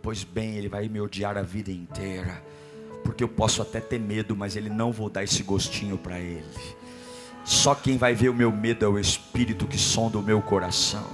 Pois 0.02 0.22
bem, 0.22 0.56
ele 0.56 0.68
vai 0.68 0.86
me 0.88 1.00
odiar 1.00 1.36
a 1.36 1.42
vida 1.42 1.72
inteira. 1.72 2.42
Porque 3.02 3.22
eu 3.22 3.28
posso 3.28 3.62
até 3.62 3.80
ter 3.80 3.98
medo, 3.98 4.36
mas 4.36 4.56
ele 4.56 4.68
não 4.70 4.92
vou 4.92 5.08
dar 5.08 5.24
esse 5.24 5.42
gostinho 5.42 5.96
para 5.96 6.18
ele. 6.18 6.44
Só 7.44 7.74
quem 7.74 7.96
vai 7.96 8.14
ver 8.14 8.28
o 8.28 8.34
meu 8.34 8.50
medo 8.50 8.84
é 8.84 8.88
o 8.88 8.98
Espírito 8.98 9.66
que 9.66 9.78
sonda 9.78 10.18
o 10.18 10.22
meu 10.22 10.42
coração 10.42 11.06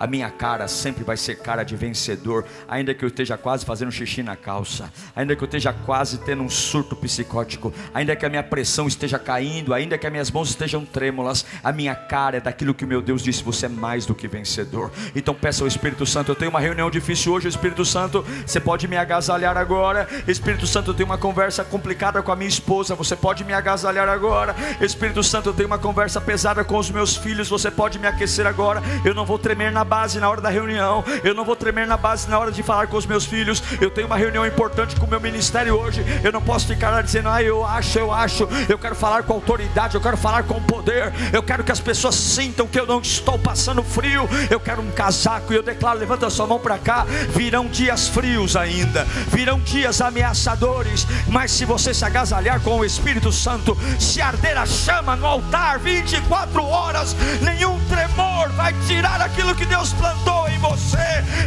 a 0.00 0.06
minha 0.06 0.30
cara 0.30 0.66
sempre 0.66 1.04
vai 1.04 1.18
ser 1.18 1.36
cara 1.36 1.62
de 1.62 1.76
vencedor, 1.76 2.46
ainda 2.66 2.94
que 2.94 3.04
eu 3.04 3.08
esteja 3.08 3.36
quase 3.36 3.66
fazendo 3.66 3.92
xixi 3.92 4.22
na 4.22 4.34
calça, 4.34 4.90
ainda 5.14 5.36
que 5.36 5.44
eu 5.44 5.46
esteja 5.46 5.74
quase 5.74 6.16
tendo 6.18 6.42
um 6.42 6.48
surto 6.48 6.96
psicótico, 6.96 7.70
ainda 7.92 8.16
que 8.16 8.24
a 8.24 8.30
minha 8.30 8.42
pressão 8.42 8.88
esteja 8.88 9.18
caindo, 9.18 9.74
ainda 9.74 9.98
que 9.98 10.06
as 10.06 10.10
minhas 10.12 10.30
mãos 10.30 10.48
estejam 10.48 10.86
trêmulas, 10.86 11.44
a 11.62 11.70
minha 11.70 11.94
cara 11.94 12.38
é 12.38 12.40
daquilo 12.40 12.72
que 12.72 12.86
meu 12.86 13.02
Deus 13.02 13.22
disse: 13.22 13.44
você 13.44 13.66
é 13.66 13.68
mais 13.68 14.06
do 14.06 14.14
que 14.14 14.26
vencedor. 14.26 14.90
Então 15.14 15.34
peça 15.34 15.62
ao 15.62 15.68
Espírito 15.68 16.06
Santo. 16.06 16.30
Eu 16.30 16.36
tenho 16.36 16.50
uma 16.50 16.60
reunião 16.60 16.90
difícil 16.90 17.34
hoje, 17.34 17.46
Espírito 17.46 17.84
Santo, 17.84 18.24
você 18.46 18.58
pode 18.58 18.88
me 18.88 18.96
agasalhar 18.96 19.58
agora. 19.58 20.08
Espírito 20.26 20.66
Santo, 20.66 20.92
eu 20.92 20.94
tenho 20.94 21.08
uma 21.08 21.18
conversa 21.18 21.62
complicada 21.62 22.22
com 22.22 22.32
a 22.32 22.36
minha 22.36 22.48
esposa, 22.48 22.94
você 22.94 23.14
pode 23.14 23.44
me 23.44 23.52
agasalhar 23.52 24.08
agora. 24.08 24.56
Espírito 24.80 25.22
Santo, 25.22 25.50
eu 25.50 25.52
tenho 25.52 25.66
uma 25.66 25.78
conversa 25.78 26.20
pesada 26.22 26.64
com 26.64 26.78
os 26.78 26.90
meus 26.90 27.16
filhos, 27.16 27.50
você 27.50 27.70
pode 27.70 27.98
me 27.98 28.06
aquecer 28.06 28.46
agora. 28.46 28.82
Eu 29.04 29.14
não 29.14 29.26
vou 29.26 29.38
tremer 29.38 29.70
na 29.70 29.84
base 29.90 30.20
na 30.20 30.30
hora 30.30 30.40
da 30.40 30.48
reunião, 30.48 31.04
eu 31.24 31.34
não 31.34 31.44
vou 31.44 31.56
tremer 31.56 31.84
na 31.84 31.96
base 31.96 32.30
na 32.30 32.38
hora 32.38 32.52
de 32.52 32.62
falar 32.62 32.86
com 32.86 32.96
os 32.96 33.04
meus 33.04 33.24
filhos. 33.24 33.60
Eu 33.80 33.90
tenho 33.90 34.06
uma 34.06 34.16
reunião 34.16 34.46
importante 34.46 34.94
com 34.94 35.04
o 35.04 35.10
meu 35.10 35.20
ministério 35.20 35.74
hoje. 35.74 36.04
Eu 36.22 36.30
não 36.30 36.40
posso 36.40 36.68
ficar 36.68 36.90
lá 36.90 37.02
dizendo, 37.02 37.28
ah, 37.28 37.42
eu 37.42 37.66
acho, 37.66 37.98
eu 37.98 38.12
acho. 38.12 38.48
Eu 38.68 38.78
quero 38.78 38.94
falar 38.94 39.24
com 39.24 39.32
autoridade, 39.32 39.96
eu 39.96 40.00
quero 40.00 40.16
falar 40.16 40.44
com 40.44 40.62
poder. 40.62 41.12
Eu 41.32 41.42
quero 41.42 41.64
que 41.64 41.72
as 41.72 41.80
pessoas 41.80 42.14
sintam 42.14 42.68
que 42.68 42.78
eu 42.78 42.86
não 42.86 43.00
estou 43.00 43.36
passando 43.36 43.82
frio. 43.82 44.28
Eu 44.48 44.60
quero 44.60 44.80
um 44.80 44.92
casaco 44.92 45.52
e 45.52 45.56
eu 45.56 45.62
declaro, 45.62 45.98
levanta 45.98 46.30
sua 46.30 46.46
mão 46.46 46.60
para 46.60 46.78
cá. 46.78 47.04
Virão 47.34 47.66
dias 47.66 48.06
frios 48.06 48.54
ainda, 48.54 49.04
virão 49.26 49.58
dias 49.58 50.00
ameaçadores. 50.00 51.04
Mas 51.26 51.50
se 51.50 51.64
você 51.64 51.92
se 51.92 52.04
agasalhar 52.04 52.60
com 52.60 52.78
o 52.78 52.84
Espírito 52.84 53.32
Santo, 53.32 53.76
se 53.98 54.20
arder 54.20 54.56
a 54.56 54.66
chama 54.66 55.16
no 55.16 55.26
altar 55.26 55.78
24 55.80 56.64
horas, 56.64 57.16
nenhum 57.42 57.78
tremor 57.88 58.50
vai 58.50 58.72
tirar 58.86 59.20
aquilo 59.20 59.54
que 59.54 59.64
Deus 59.64 59.79
Deus 59.80 59.94
plantou 59.94 60.46
em 60.46 60.58
você, 60.58 60.98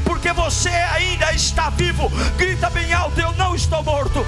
porque 0.03 0.33
você 0.33 0.69
ainda 0.69 1.31
está 1.33 1.69
vivo. 1.69 2.09
Grita 2.35 2.67
bem 2.71 2.91
alto: 2.91 3.19
Eu 3.19 3.31
não 3.33 3.53
estou 3.53 3.83
morto, 3.83 4.25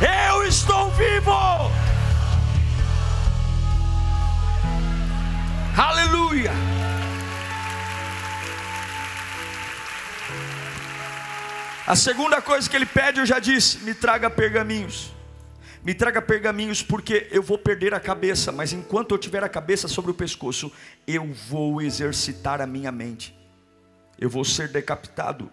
eu 0.00 0.42
estou 0.44 0.90
vivo. 0.92 1.70
Aleluia. 5.76 6.50
A 11.86 11.94
segunda 11.94 12.40
coisa 12.40 12.70
que 12.70 12.74
ele 12.74 12.86
pede, 12.86 13.20
eu 13.20 13.26
já 13.26 13.38
disse: 13.38 13.80
me 13.80 13.92
traga 13.92 14.30
pergaminhos. 14.30 15.15
Me 15.86 15.94
traga 15.94 16.20
pergaminhos, 16.20 16.82
porque 16.82 17.28
eu 17.30 17.40
vou 17.40 17.56
perder 17.56 17.94
a 17.94 18.00
cabeça, 18.00 18.50
mas 18.50 18.72
enquanto 18.72 19.12
eu 19.12 19.18
tiver 19.18 19.44
a 19.44 19.48
cabeça 19.48 19.86
sobre 19.86 20.10
o 20.10 20.14
pescoço, 20.14 20.72
eu 21.06 21.32
vou 21.32 21.80
exercitar 21.80 22.60
a 22.60 22.66
minha 22.66 22.90
mente. 22.90 23.32
Eu 24.18 24.28
vou 24.28 24.44
ser 24.44 24.68
decapitado, 24.68 25.48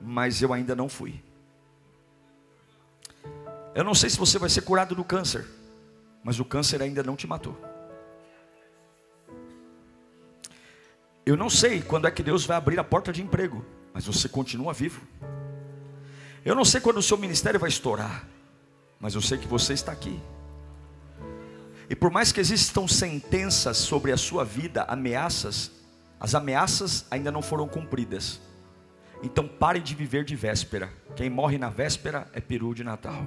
mas 0.00 0.40
eu 0.40 0.50
ainda 0.50 0.74
não 0.74 0.88
fui. 0.88 1.22
Eu 3.74 3.84
não 3.84 3.94
sei 3.94 4.08
se 4.08 4.16
você 4.16 4.38
vai 4.38 4.48
ser 4.48 4.62
curado 4.62 4.94
do 4.94 5.04
câncer, 5.04 5.44
mas 6.22 6.40
o 6.40 6.44
câncer 6.46 6.80
ainda 6.80 7.02
não 7.02 7.14
te 7.14 7.26
matou. 7.26 7.54
Eu 11.26 11.36
não 11.36 11.50
sei 11.50 11.82
quando 11.82 12.08
é 12.08 12.10
que 12.10 12.22
Deus 12.22 12.46
vai 12.46 12.56
abrir 12.56 12.78
a 12.78 12.84
porta 12.84 13.12
de 13.12 13.20
emprego, 13.20 13.62
mas 13.92 14.06
você 14.06 14.26
continua 14.26 14.72
vivo. 14.72 15.02
Eu 16.42 16.54
não 16.54 16.64
sei 16.64 16.80
quando 16.80 16.96
o 16.96 17.02
seu 17.02 17.18
ministério 17.18 17.60
vai 17.60 17.68
estourar, 17.68 18.26
mas 19.04 19.14
eu 19.14 19.20
sei 19.20 19.36
que 19.36 19.46
você 19.46 19.74
está 19.74 19.92
aqui. 19.92 20.18
E 21.90 21.94
por 21.94 22.10
mais 22.10 22.32
que 22.32 22.40
existam 22.40 22.88
sentenças 22.88 23.76
sobre 23.76 24.10
a 24.12 24.16
sua 24.16 24.46
vida, 24.46 24.84
ameaças, 24.84 25.70
as 26.18 26.34
ameaças 26.34 27.04
ainda 27.10 27.30
não 27.30 27.42
foram 27.42 27.68
cumpridas. 27.68 28.40
Então 29.22 29.46
pare 29.46 29.78
de 29.80 29.94
viver 29.94 30.24
de 30.24 30.34
véspera. 30.34 30.88
Quem 31.14 31.28
morre 31.28 31.58
na 31.58 31.68
véspera 31.68 32.26
é 32.32 32.40
peru 32.40 32.74
de 32.74 32.82
Natal. 32.82 33.26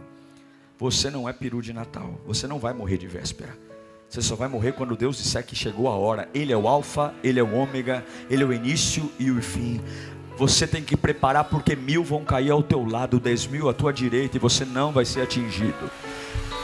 Você 0.79 1.11
não 1.11 1.29
é 1.29 1.33
peru 1.33 1.61
de 1.61 1.71
Natal. 1.71 2.19
Você 2.25 2.47
não 2.47 2.57
vai 2.57 2.73
morrer 2.73 2.97
de 2.97 3.05
véspera. 3.05 3.55
Você 4.09 4.23
só 4.23 4.35
vai 4.35 4.47
morrer 4.47 4.71
quando 4.71 4.95
Deus 4.95 5.17
disser 5.17 5.45
que 5.45 5.55
chegou 5.55 5.87
a 5.89 5.95
hora. 5.95 6.27
Ele 6.33 6.51
é 6.51 6.57
o 6.57 6.67
alfa, 6.67 7.13
ele 7.23 7.39
é 7.39 7.43
o 7.43 7.53
ômega, 7.53 8.03
ele 8.31 8.41
é 8.41 8.45
o 8.47 8.51
início 8.51 9.11
e 9.19 9.29
o 9.29 9.39
fim. 9.43 9.79
Você 10.37 10.67
tem 10.67 10.83
que 10.83 10.95
preparar 10.95 11.45
porque 11.45 11.75
mil 11.75 12.03
vão 12.03 12.23
cair 12.23 12.51
ao 12.51 12.61
teu 12.61 12.85
lado, 12.85 13.19
dez 13.19 13.47
mil 13.47 13.69
à 13.69 13.73
tua 13.73 13.91
direita 13.91 14.37
e 14.37 14.39
você 14.39 14.63
não 14.63 14.91
vai 14.91 15.03
ser 15.03 15.21
atingido. 15.21 15.89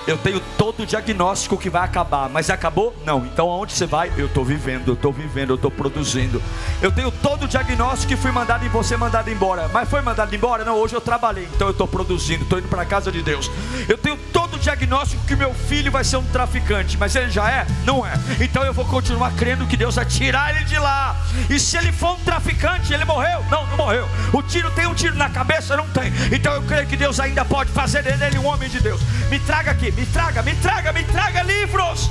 Eu 0.05 0.17
tenho 0.17 0.41
todo 0.57 0.83
o 0.83 0.85
diagnóstico 0.85 1.57
que 1.57 1.69
vai 1.69 1.81
acabar, 1.81 2.29
mas 2.29 2.49
acabou? 2.49 2.93
Não. 3.05 3.25
Então 3.25 3.49
aonde 3.49 3.71
você 3.71 3.85
vai? 3.85 4.11
Eu 4.17 4.25
estou 4.25 4.43
vivendo, 4.43 4.89
eu 4.89 4.93
estou 4.95 5.13
vivendo, 5.13 5.51
eu 5.51 5.55
estou 5.55 5.71
produzindo. 5.71 6.41
Eu 6.81 6.91
tenho 6.91 7.09
todo 7.09 7.43
o 7.43 7.47
diagnóstico 7.47 8.09
que 8.09 8.17
fui 8.17 8.31
mandado 8.31 8.65
e 8.65 8.69
você 8.69 8.97
mandado 8.97 9.29
embora. 9.29 9.69
Mas 9.69 9.89
foi 9.89 10.01
mandado 10.01 10.35
embora? 10.35 10.65
Não, 10.65 10.75
hoje 10.75 10.93
eu 10.93 11.01
trabalhei, 11.01 11.47
então 11.55 11.67
eu 11.67 11.71
estou 11.71 11.87
produzindo, 11.87 12.43
estou 12.43 12.59
indo 12.59 12.67
para 12.67 12.81
a 12.81 12.85
casa 12.85 13.11
de 13.11 13.21
Deus. 13.21 13.49
Eu 13.87 13.97
tenho 13.97 14.17
todo 14.33 14.42
diagnóstico 14.63 15.25
que 15.25 15.35
meu 15.35 15.53
filho 15.53 15.91
vai 15.91 16.03
ser 16.03 16.17
um 16.17 16.23
traficante, 16.23 16.97
mas 16.97 17.15
ele 17.15 17.29
já 17.29 17.49
é? 17.49 17.67
Não 17.85 18.05
é. 18.05 18.13
Então 18.39 18.63
eu 18.63 18.73
vou 18.73 18.85
continuar 18.85 19.31
crendo 19.33 19.67
que 19.67 19.77
Deus 19.77 19.95
vai 19.95 20.05
tirar 20.05 20.55
ele 20.55 20.65
de 20.65 20.77
lá. 20.77 21.15
E 21.49 21.59
se 21.59 21.77
ele 21.77 21.91
for 21.91 22.13
um 22.13 22.19
traficante, 22.19 22.93
ele 22.93 23.05
morreu? 23.05 23.43
Não, 23.49 23.65
não 23.67 23.77
morreu. 23.77 24.07
O 24.31 24.41
tiro 24.41 24.71
tem 24.71 24.87
um 24.87 24.93
tiro 24.93 25.15
na 25.15 25.29
cabeça? 25.29 25.77
Não 25.77 25.87
tem. 25.89 26.11
Então 26.31 26.53
eu 26.53 26.63
creio 26.63 26.87
que 26.87 26.95
Deus 26.95 27.19
ainda 27.19 27.45
pode 27.45 27.71
fazer 27.71 28.03
dele 28.03 28.39
um 28.39 28.45
homem 28.45 28.69
de 28.69 28.79
Deus. 28.79 29.01
Me 29.29 29.39
traga 29.39 29.71
aqui 29.71 29.91
me 29.91 30.05
traga, 30.07 30.41
me 30.41 30.55
traga, 30.55 30.91
me 30.91 31.03
traga 31.03 31.43
livros 31.43 32.09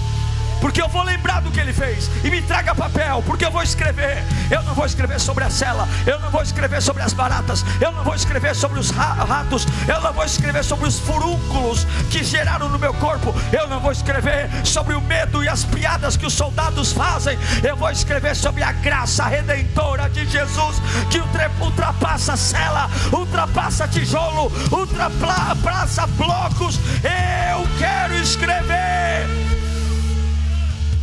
porque 0.62 0.81
eu 0.81 0.88
vou 0.88 1.03
lembrar 1.03 1.42
do 1.42 1.51
que 1.51 1.59
ele 1.59 1.72
fez. 1.72 2.09
E 2.22 2.31
me 2.31 2.40
traga 2.40 2.72
papel, 2.72 3.20
porque 3.27 3.44
eu 3.44 3.51
vou 3.51 3.64
escrever. 3.64 4.22
Eu 4.48 4.62
não 4.62 4.75
vou 4.75 4.87
escrever 4.87 5.18
sobre 5.18 5.42
a 5.42 5.51
cela, 5.51 5.88
eu 6.07 6.20
não 6.20 6.31
vou 6.31 6.40
escrever 6.40 6.81
sobre 6.81 7.03
as 7.03 7.12
baratas, 7.12 7.64
eu 7.81 7.90
não 7.90 8.05
vou 8.05 8.14
escrever 8.14 8.55
sobre 8.55 8.79
os 8.79 8.90
ratos, 8.90 9.66
eu 9.88 10.01
não 10.01 10.12
vou 10.12 10.25
escrever 10.25 10.62
sobre 10.62 10.87
os 10.87 11.01
furúnculos 11.01 11.85
que 12.11 12.22
geraram 12.22 12.68
no 12.68 12.79
meu 12.79 12.94
corpo, 12.94 13.35
eu 13.53 13.66
não 13.66 13.81
vou 13.81 13.90
escrever 13.90 14.48
sobre 14.64 14.94
o 14.94 15.01
medo 15.01 15.42
e 15.42 15.48
as 15.48 15.64
piadas 15.64 16.16
que 16.16 16.27
os 16.27 16.33
soldados 16.33 16.92
fazem, 16.92 17.37
eu 17.62 17.77
vou 17.77 17.90
escrever 17.90 18.37
sobre 18.37 18.62
a 18.62 18.70
graça 18.72 19.25
redentora 19.25 20.09
de 20.11 20.27
Jesus 20.27 20.77
que 21.11 21.20
ultrapassa 21.62 22.37
cela, 22.37 22.88
ultrapassa 23.12 23.88
tijolo, 23.88 24.53
ultrapassa 24.70 26.07
blocos. 26.07 26.79
Eu 27.03 27.66
quero 27.79 28.14
escrever 28.14 29.51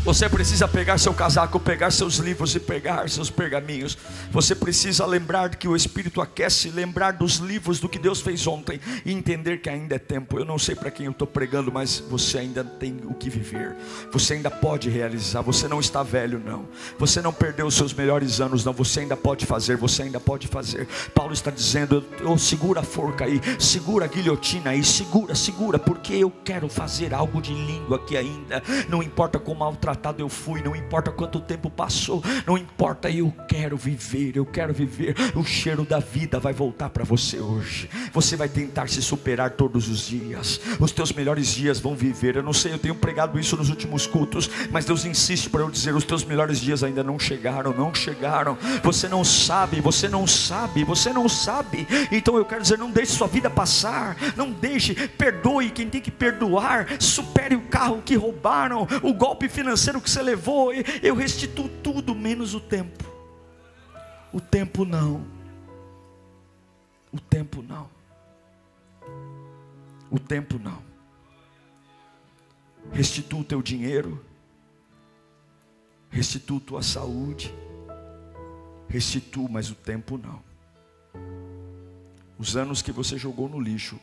Você 0.10 0.28
precisa 0.28 0.68
pegar 0.68 0.98
seu 0.98 1.14
casaco, 1.14 1.60
pegar 1.60 1.92
seus 1.92 2.16
livros 2.16 2.56
e 2.56 2.60
pegar 2.60 3.08
seus 3.08 3.30
pergaminhos. 3.30 3.96
Você 4.32 4.56
precisa 4.56 5.06
lembrar 5.06 5.56
que 5.56 5.68
o 5.68 5.76
Espírito 5.76 6.20
aquece, 6.20 6.72
lembrar 6.72 7.12
dos 7.12 7.36
livros 7.36 7.80
do 7.80 7.88
que 7.88 8.00
Deus 8.00 8.20
fez 8.20 8.48
ontem 8.48 8.82
e 9.06 9.12
entender 9.14 9.62
que 9.62 9.70
ainda 9.70 9.98
é 9.98 10.00
tempo. 10.00 10.40
Eu 10.40 10.46
não 10.46 10.58
sei 10.58 10.74
para 10.74 10.90
quem 10.90 11.06
eu 11.06 11.12
estou 11.12 11.28
pregando, 11.28 11.72
mas 11.72 12.00
você 12.00 12.40
ainda 12.40 12.64
tem 12.64 13.02
o 13.04 13.14
que 13.14 13.30
viver. 13.30 13.76
Você 14.12 14.34
ainda 14.34 14.50
pode 14.50 14.90
realizar. 14.90 15.42
Você 15.42 15.68
não 15.68 15.80
está 15.80 16.02
velho, 16.02 16.42
não. 16.44 16.68
Você 16.98 17.22
não 17.22 17.32
perdeu 17.32 17.68
os 17.68 17.76
seus 17.76 17.94
melhores 17.94 18.42
anos, 18.42 18.66
não. 18.66 18.74
Você 18.74 19.02
ainda 19.02 19.16
pode 19.16 19.46
fazer. 19.46 19.78
Você 19.78 20.02
ainda 20.02 20.20
pode 20.20 20.48
fazer. 20.48 20.88
Paulo 21.14 21.34
está 21.34 21.52
dizendo: 21.52 22.04
eu 22.20 22.36
segura 22.40 22.80
a 22.80 22.84
forca 22.84 23.26
aí, 23.26 23.40
segura 23.60 24.06
a 24.06 24.08
guilhotina 24.08 24.72
aí, 24.72 24.84
segura, 24.84 25.36
segura, 25.36 25.78
porque 25.78 26.14
eu 26.14 26.32
quero 26.44 26.68
fazer 26.68 27.14
algo 27.14 27.40
de 27.40 27.54
língua 27.54 27.98
aqui 27.98 28.18
ainda. 28.18 28.64
Não 28.90 29.04
importa 29.04 29.38
como 29.38 29.60
maltratar 29.60 29.99
eu 30.18 30.30
fui, 30.30 30.62
não 30.62 30.76
importa 30.76 31.12
quanto 31.12 31.40
tempo 31.40 31.70
passou, 31.70 32.24
não 32.46 32.58
importa, 32.58 33.10
eu 33.10 33.34
quero 33.48 33.78
viver, 33.78 34.36
eu 34.36 34.46
quero 34.46 34.74
viver. 34.74 35.16
O 35.36 35.44
cheiro 35.44 35.84
da 35.84 36.00
vida 36.00 36.40
vai 36.40 36.54
voltar 36.54 36.90
para 36.90 37.04
você 37.04 37.40
hoje. 37.40 37.90
Você 38.14 38.36
vai 38.36 38.50
tentar 38.50 38.90
se 38.90 39.02
superar 39.02 39.52
todos 39.52 39.88
os 39.88 40.08
dias. 40.08 40.60
Os 40.80 40.92
teus 40.92 41.12
melhores 41.12 41.48
dias 41.48 41.80
vão 41.80 41.96
viver. 41.96 42.36
Eu 42.36 42.44
não 42.44 42.54
sei, 42.54 42.74
eu 42.74 42.80
tenho 42.80 42.96
pregado 42.96 43.40
isso 43.40 43.56
nos 43.56 43.70
últimos 43.70 44.06
cultos, 44.06 44.50
mas 44.72 44.86
Deus 44.86 45.06
insiste 45.06 45.50
para 45.50 45.62
eu 45.62 45.70
dizer: 45.70 45.96
os 45.96 46.04
teus 46.04 46.24
melhores 46.24 46.60
dias 46.60 46.84
ainda 46.84 47.04
não 47.04 47.18
chegaram, 47.20 47.74
não 47.74 47.94
chegaram. 47.94 48.58
Você 48.84 49.08
não 49.08 49.24
sabe, 49.24 49.82
você 49.82 50.08
não 50.08 50.28
sabe, 50.28 50.84
você 50.84 51.12
não 51.12 51.28
sabe. 51.28 51.88
Então 52.12 52.36
eu 52.38 52.46
quero 52.46 52.62
dizer: 52.62 52.78
não 52.78 52.92
deixe 52.92 53.14
sua 53.14 53.28
vida 53.28 53.50
passar, 53.50 54.16
não 54.36 54.52
deixe, 54.52 54.94
perdoe 54.94 55.70
quem 55.70 55.90
tem 55.90 56.02
que 56.02 56.12
perdoar, 56.12 56.88
supere 57.00 57.56
o 57.56 57.62
carro 57.62 58.02
que 58.04 58.16
roubaram, 58.16 58.88
o 59.02 59.14
golpe 59.14 59.50
financeiro 59.50 59.89
financeiro 59.90 60.02
que 60.02 60.10
você 60.10 60.22
levou, 60.22 60.72
eu 61.02 61.16
restituo 61.16 61.68
tudo 61.82 62.14
menos 62.14 62.54
o 62.54 62.60
tempo. 62.60 63.04
O 64.32 64.40
tempo 64.40 64.86
não. 64.86 65.26
O 67.12 67.20
tempo 67.20 67.62
não. 67.62 67.90
O 70.12 70.20
tempo 70.20 70.60
não. 70.60 70.82
Restitua 72.92 73.40
o 73.40 73.44
teu 73.44 73.62
dinheiro. 73.62 74.24
Restitua 76.10 76.60
tua 76.60 76.84
saúde. 76.84 77.54
Restitua, 78.88 79.48
mas 79.50 79.70
o 79.72 79.76
tempo 79.76 80.18
não. 80.18 80.44
Os 82.38 82.56
anos 82.56 82.82
que 82.82 82.92
você 82.92 83.18
jogou 83.18 83.50
no 83.50 83.60
lixo 83.60 84.00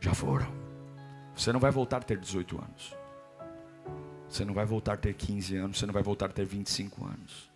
já 0.00 0.14
foram. 0.14 0.52
Você 1.34 1.52
não 1.52 1.58
vai 1.58 1.70
voltar 1.70 1.98
a 1.98 2.00
ter 2.00 2.18
18 2.18 2.58
anos. 2.58 3.03
Você 4.28 4.44
não 4.44 4.54
vai 4.54 4.64
voltar 4.64 4.94
a 4.94 4.96
ter 4.96 5.14
15 5.14 5.56
anos, 5.56 5.78
você 5.78 5.86
não 5.86 5.94
vai 5.94 6.02
voltar 6.02 6.26
a 6.26 6.28
ter 6.30 6.44
25 6.44 7.04
anos. 7.04 7.54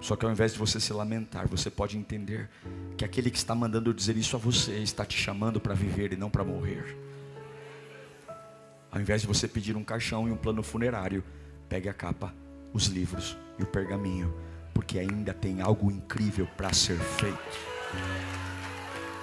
Só 0.00 0.16
que 0.16 0.26
ao 0.26 0.32
invés 0.32 0.52
de 0.52 0.58
você 0.58 0.80
se 0.80 0.92
lamentar, 0.92 1.46
você 1.46 1.70
pode 1.70 1.96
entender 1.96 2.50
que 2.96 3.04
aquele 3.04 3.30
que 3.30 3.36
está 3.36 3.54
mandando 3.54 3.94
dizer 3.94 4.16
isso 4.16 4.34
a 4.34 4.38
você 4.38 4.78
está 4.78 5.04
te 5.04 5.16
chamando 5.16 5.60
para 5.60 5.74
viver 5.74 6.12
e 6.12 6.16
não 6.16 6.28
para 6.28 6.44
morrer. 6.44 6.96
Ao 8.90 9.00
invés 9.00 9.20
de 9.20 9.28
você 9.28 9.46
pedir 9.46 9.76
um 9.76 9.84
caixão 9.84 10.28
e 10.28 10.32
um 10.32 10.36
plano 10.36 10.62
funerário, 10.62 11.22
pegue 11.68 11.88
a 11.88 11.94
capa, 11.94 12.34
os 12.72 12.86
livros 12.86 13.38
e 13.58 13.62
o 13.62 13.66
pergaminho, 13.66 14.34
porque 14.74 14.98
ainda 14.98 15.32
tem 15.32 15.60
algo 15.60 15.90
incrível 15.90 16.48
para 16.56 16.72
ser 16.72 16.98
feito. 16.98 17.38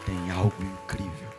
Tem 0.05 0.32
algo 0.32 0.63
incrível. 0.63 1.39